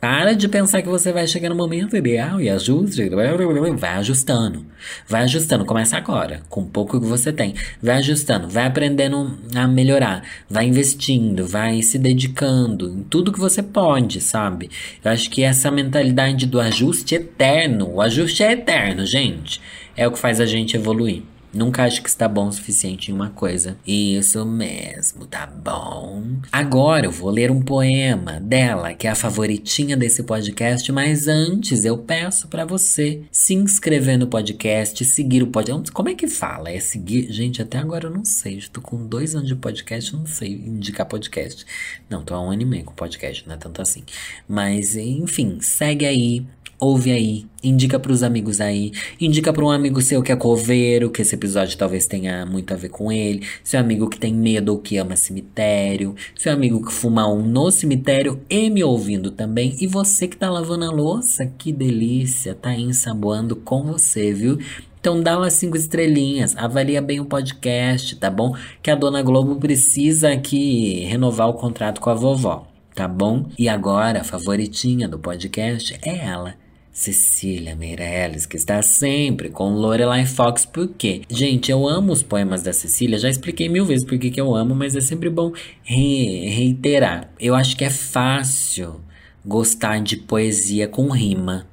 Para 0.07 0.35
de 0.35 0.47
pensar 0.47 0.83
que 0.83 0.87
você 0.87 1.11
vai 1.11 1.25
chegar 1.25 1.49
no 1.49 1.55
momento 1.55 1.97
ideal 1.97 2.39
e 2.39 2.47
ajuste. 2.47 3.09
Vai 3.09 3.93
ajustando. 3.95 4.63
Vai 5.09 5.23
ajustando. 5.23 5.65
Começa 5.65 5.97
agora, 5.97 6.43
com 6.47 6.63
pouco 6.63 7.01
que 7.01 7.07
você 7.07 7.33
tem. 7.33 7.55
Vai 7.81 7.97
ajustando, 7.97 8.47
vai 8.47 8.67
aprendendo 8.67 9.35
a 9.55 9.67
melhorar. 9.67 10.21
Vai 10.47 10.67
investindo, 10.67 11.47
vai 11.47 11.81
se 11.81 11.97
dedicando 11.97 12.87
em 12.87 13.01
tudo 13.01 13.33
que 13.33 13.39
você 13.39 13.63
pode, 13.63 14.21
sabe? 14.21 14.69
Eu 15.03 15.09
acho 15.09 15.27
que 15.27 15.41
essa 15.41 15.71
mentalidade 15.71 16.45
do 16.45 16.61
ajuste 16.61 17.15
eterno, 17.15 17.95
o 17.95 17.99
ajuste 17.99 18.43
é 18.43 18.51
eterno, 18.51 19.07
gente, 19.07 19.59
é 19.97 20.07
o 20.07 20.11
que 20.11 20.19
faz 20.19 20.39
a 20.39 20.45
gente 20.45 20.75
evoluir. 20.75 21.23
Nunca 21.55 21.83
acho 21.85 22.03
que 22.03 22.09
está 22.09 22.27
bom 22.27 22.49
o 22.49 22.51
suficiente 22.51 23.09
em 23.09 23.13
uma 23.13 23.29
coisa. 23.29 23.77
Isso 23.87 24.45
mesmo, 24.45 25.25
tá 25.25 25.47
bom? 25.47 26.21
Agora 26.51 27.05
eu 27.05 27.11
vou 27.11 27.29
ler 27.29 27.49
um 27.49 27.61
poema 27.61 28.41
dela, 28.41 28.93
que 28.93 29.07
é 29.07 29.09
a 29.09 29.15
favoritinha 29.15 29.95
desse 29.95 30.23
podcast, 30.23 30.91
mas 30.91 31.29
antes 31.29 31.85
eu 31.85 31.97
peço 31.97 32.49
para 32.49 32.65
você 32.65 33.21
se 33.31 33.53
inscrever 33.53 34.19
no 34.19 34.27
podcast, 34.27 35.05
seguir 35.05 35.43
o 35.43 35.47
podcast. 35.47 35.93
Como 35.93 36.09
é 36.09 36.13
que 36.13 36.27
fala? 36.27 36.69
É 36.69 36.79
seguir? 36.81 37.31
Gente, 37.31 37.61
até 37.61 37.77
agora 37.77 38.07
eu 38.07 38.11
não 38.11 38.25
sei. 38.25 38.57
Estou 38.57 38.83
com 38.83 39.07
dois 39.07 39.33
anos 39.33 39.47
de 39.47 39.55
podcast, 39.55 40.13
não 40.13 40.25
sei 40.25 40.51
indicar 40.51 41.05
podcast. 41.05 41.65
Não, 42.09 42.21
tô 42.21 42.35
há 42.35 42.41
um 42.41 42.51
ano 42.51 42.63
e 42.63 42.65
meio 42.65 42.83
com 42.83 42.93
podcast, 42.93 43.47
não 43.47 43.55
é 43.55 43.57
tanto 43.57 43.81
assim. 43.81 44.03
Mas, 44.45 44.97
enfim, 44.97 45.59
segue 45.61 46.05
aí, 46.05 46.45
ouve 46.85 47.11
aí, 47.11 47.45
indica 47.63 47.99
para 47.99 48.11
os 48.11 48.21
amigos 48.21 48.61
aí, 48.61 48.91
indica 49.19 49.51
para 49.51 49.65
um 49.65 49.71
amigo 49.71 50.01
seu 50.01 50.21
que 50.21 50.31
é 50.31 50.35
coveiro, 50.35 51.09
que 51.09 51.21
esse 51.21 51.33
episódio 51.33 51.77
talvez 51.77 52.05
tenha 52.05 52.45
muito 52.45 52.73
a 52.73 52.77
ver 52.77 52.89
com 52.89 53.11
ele, 53.11 53.45
seu 53.63 53.79
amigo 53.79 54.09
que 54.09 54.19
tem 54.19 54.33
medo 54.33 54.69
ou 54.69 54.77
que 54.77 54.97
ama 54.97 55.15
cemitério, 55.15 56.15
seu 56.37 56.53
amigo 56.53 56.85
que 56.85 56.93
fuma 56.93 57.27
um 57.27 57.41
no 57.41 57.71
cemitério 57.71 58.39
e 58.49 58.69
me 58.69 58.83
ouvindo 58.83 59.31
também, 59.31 59.75
e 59.79 59.87
você 59.87 60.27
que 60.27 60.37
tá 60.37 60.49
lavando 60.49 60.85
a 60.85 60.91
louça, 60.91 61.45
que 61.57 61.71
delícia, 61.71 62.53
tá 62.53 62.75
ensaboando 62.75 63.55
com 63.55 63.83
você, 63.83 64.31
viu? 64.31 64.59
Então 64.99 65.21
dá 65.21 65.37
umas 65.37 65.53
cinco 65.53 65.77
estrelinhas, 65.77 66.57
avalia 66.57 66.99
bem 66.99 67.19
o 67.19 67.25
podcast, 67.25 68.15
tá 68.15 68.27
bom? 68.27 68.55
Que 68.81 68.89
a 68.89 68.95
Dona 68.95 69.21
Globo 69.21 69.55
precisa 69.57 70.31
aqui 70.31 71.01
renovar 71.05 71.47
o 71.47 71.53
contrato 71.53 72.01
com 72.01 72.09
a 72.09 72.15
vovó, 72.15 72.65
tá 72.95 73.07
bom? 73.07 73.45
E 73.55 73.69
agora, 73.69 74.21
a 74.21 74.23
favoritinha 74.23 75.07
do 75.07 75.19
podcast 75.19 75.95
é 76.01 76.25
ela, 76.25 76.55
Cecília 76.95 77.75
Meirelles, 77.75 78.45
que 78.45 78.55
está 78.55 78.81
sempre 78.81 79.49
com 79.49 79.73
Lorelai 79.73 80.25
Fox, 80.25 80.65
por 80.65 80.87
quê? 80.87 81.23
Gente, 81.29 81.69
eu 81.69 81.85
amo 81.85 82.13
os 82.13 82.23
poemas 82.23 82.63
da 82.63 82.71
Cecília, 82.71 83.19
já 83.19 83.29
expliquei 83.29 83.67
mil 83.67 83.85
vezes 83.85 84.05
por 84.05 84.17
que 84.17 84.39
eu 84.39 84.55
amo, 84.55 84.73
mas 84.73 84.95
é 84.95 85.01
sempre 85.01 85.29
bom 85.29 85.51
re 85.83 86.47
reiterar. 86.47 87.29
Eu 87.37 87.53
acho 87.53 87.75
que 87.75 87.83
é 87.83 87.89
fácil 87.89 89.01
gostar 89.45 89.99
de 90.01 90.15
poesia 90.15 90.87
com 90.87 91.09
rima. 91.09 91.67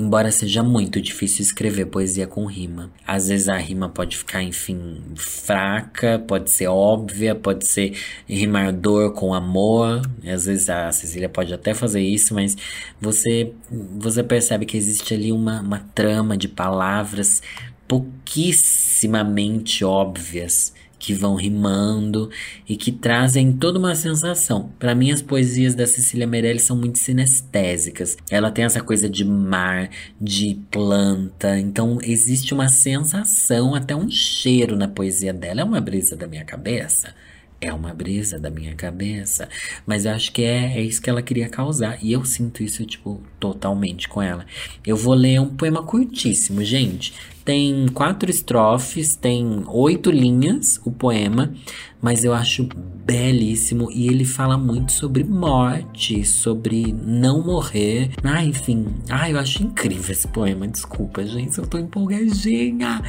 Embora 0.00 0.32
seja 0.32 0.62
muito 0.62 0.98
difícil 0.98 1.42
escrever 1.42 1.84
poesia 1.84 2.26
com 2.26 2.46
rima. 2.46 2.90
Às 3.06 3.28
vezes 3.28 3.50
a 3.50 3.58
rima 3.58 3.86
pode 3.86 4.16
ficar, 4.16 4.42
enfim, 4.42 5.02
fraca, 5.14 6.18
pode 6.26 6.50
ser 6.50 6.68
óbvia, 6.68 7.34
pode 7.34 7.66
ser 7.66 7.94
rimar 8.26 8.72
dor 8.72 9.12
com 9.12 9.34
amor. 9.34 10.00
Às 10.24 10.46
vezes 10.46 10.70
a 10.70 10.90
Cecília 10.90 11.28
pode 11.28 11.52
até 11.52 11.74
fazer 11.74 12.00
isso, 12.00 12.32
mas 12.32 12.56
você, 12.98 13.52
você 13.70 14.22
percebe 14.22 14.64
que 14.64 14.78
existe 14.78 15.12
ali 15.12 15.30
uma, 15.32 15.60
uma 15.60 15.80
trama 15.94 16.34
de 16.34 16.48
palavras 16.48 17.42
pouquíssimamente 17.86 19.84
óbvias 19.84 20.72
que 21.00 21.14
vão 21.14 21.34
rimando 21.34 22.30
e 22.68 22.76
que 22.76 22.92
trazem 22.92 23.52
toda 23.52 23.78
uma 23.78 23.96
sensação. 23.96 24.70
Para 24.78 24.94
mim, 24.94 25.10
as 25.10 25.22
poesias 25.22 25.74
da 25.74 25.86
Cecília 25.86 26.26
Meirelles 26.26 26.62
são 26.62 26.76
muito 26.76 26.98
sinestésicas. 26.98 28.16
Ela 28.30 28.50
tem 28.50 28.66
essa 28.66 28.82
coisa 28.82 29.08
de 29.08 29.24
mar, 29.24 29.88
de 30.20 30.60
planta, 30.70 31.58
então 31.58 31.98
existe 32.02 32.52
uma 32.52 32.68
sensação, 32.68 33.74
até 33.74 33.96
um 33.96 34.10
cheiro 34.10 34.76
na 34.76 34.86
poesia 34.86 35.32
dela. 35.32 35.62
É 35.62 35.64
uma 35.64 35.80
brisa 35.80 36.14
da 36.14 36.28
minha 36.28 36.44
cabeça. 36.44 37.14
É 37.62 37.70
uma 37.74 37.92
brisa 37.92 38.38
da 38.38 38.48
minha 38.48 38.74
cabeça, 38.74 39.46
mas 39.86 40.06
eu 40.06 40.12
acho 40.12 40.32
que 40.32 40.42
é, 40.42 40.78
é 40.78 40.80
isso 40.80 41.02
que 41.02 41.10
ela 41.10 41.20
queria 41.20 41.46
causar. 41.46 41.98
E 42.02 42.10
eu 42.10 42.24
sinto 42.24 42.62
isso, 42.62 42.86
tipo, 42.86 43.20
totalmente 43.38 44.08
com 44.08 44.22
ela. 44.22 44.46
Eu 44.86 44.96
vou 44.96 45.12
ler 45.12 45.38
um 45.42 45.54
poema 45.54 45.82
curtíssimo, 45.82 46.64
gente. 46.64 47.12
Tem 47.44 47.86
quatro 47.88 48.30
estrofes, 48.30 49.14
tem 49.14 49.62
oito 49.66 50.10
linhas 50.10 50.80
o 50.86 50.90
poema, 50.90 51.52
mas 52.00 52.24
eu 52.24 52.32
acho 52.32 52.66
belíssimo 53.04 53.90
e 53.92 54.06
ele 54.06 54.24
fala 54.24 54.56
muito 54.56 54.92
sobre 54.92 55.22
morte, 55.22 56.24
sobre 56.24 56.94
não 56.94 57.42
morrer. 57.42 58.10
Ah, 58.24 58.42
enfim. 58.42 58.86
Ah, 59.10 59.28
eu 59.28 59.38
acho 59.38 59.62
incrível 59.62 60.12
esse 60.12 60.28
poema. 60.28 60.66
Desculpa, 60.66 61.26
gente, 61.26 61.58
eu 61.58 61.66
tô 61.66 61.76
empolgadinha. 61.76 63.02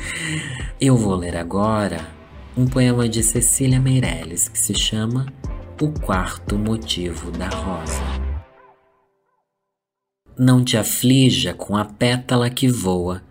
Eu 0.80 0.98
vou 0.98 1.16
ler 1.16 1.38
agora 1.38 2.21
um 2.56 2.66
poema 2.68 3.08
de 3.08 3.24
Cecília 3.24 3.80
Meirelles 3.80 4.50
que 4.50 4.60
se 4.60 4.74
chama 4.74 5.26
O 5.80 5.90
Quarto 5.90 6.58
Motivo 6.58 7.32
da 7.32 7.48
Rosa. 7.48 8.02
Não 10.38 10.64
te 10.64 10.76
aflija 10.76 11.54
com 11.54 11.78
a 11.78 11.86
pétala 11.86 12.50
que 12.50 12.68
voa, 12.68 13.24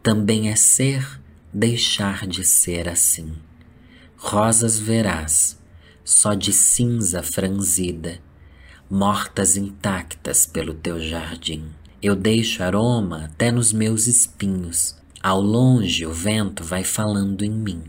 também 0.00 0.48
é 0.48 0.54
ser 0.54 1.20
deixar 1.52 2.24
de 2.26 2.44
ser 2.44 2.88
assim. 2.88 3.32
Rosas 4.16 4.78
verás, 4.78 5.58
só 6.04 6.32
de 6.32 6.52
cinza 6.52 7.20
franzida, 7.20 8.20
mortas 8.88 9.56
intactas 9.56 10.46
pelo 10.46 10.72
teu 10.72 11.00
jardim. 11.00 11.64
Eu 12.00 12.14
deixo 12.14 12.62
aroma 12.62 13.24
até 13.24 13.50
nos 13.50 13.72
meus 13.72 14.06
espinhos, 14.06 14.96
ao 15.20 15.40
longe 15.40 16.06
o 16.06 16.12
vento 16.12 16.62
vai 16.62 16.84
falando 16.84 17.44
em 17.44 17.50
mim. 17.50 17.82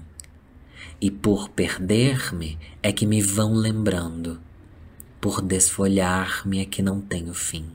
E 1.03 1.11
por 1.11 1.49
perder-me 1.49 2.57
é 2.81 2.93
que 2.93 3.05
me 3.05 3.21
vão 3.21 3.53
lembrando, 3.55 4.39
por 5.19 5.41
desfolhar-me 5.41 6.61
é 6.61 6.65
que 6.65 6.81
não 6.81 7.01
tenho 7.01 7.33
fim. 7.33 7.65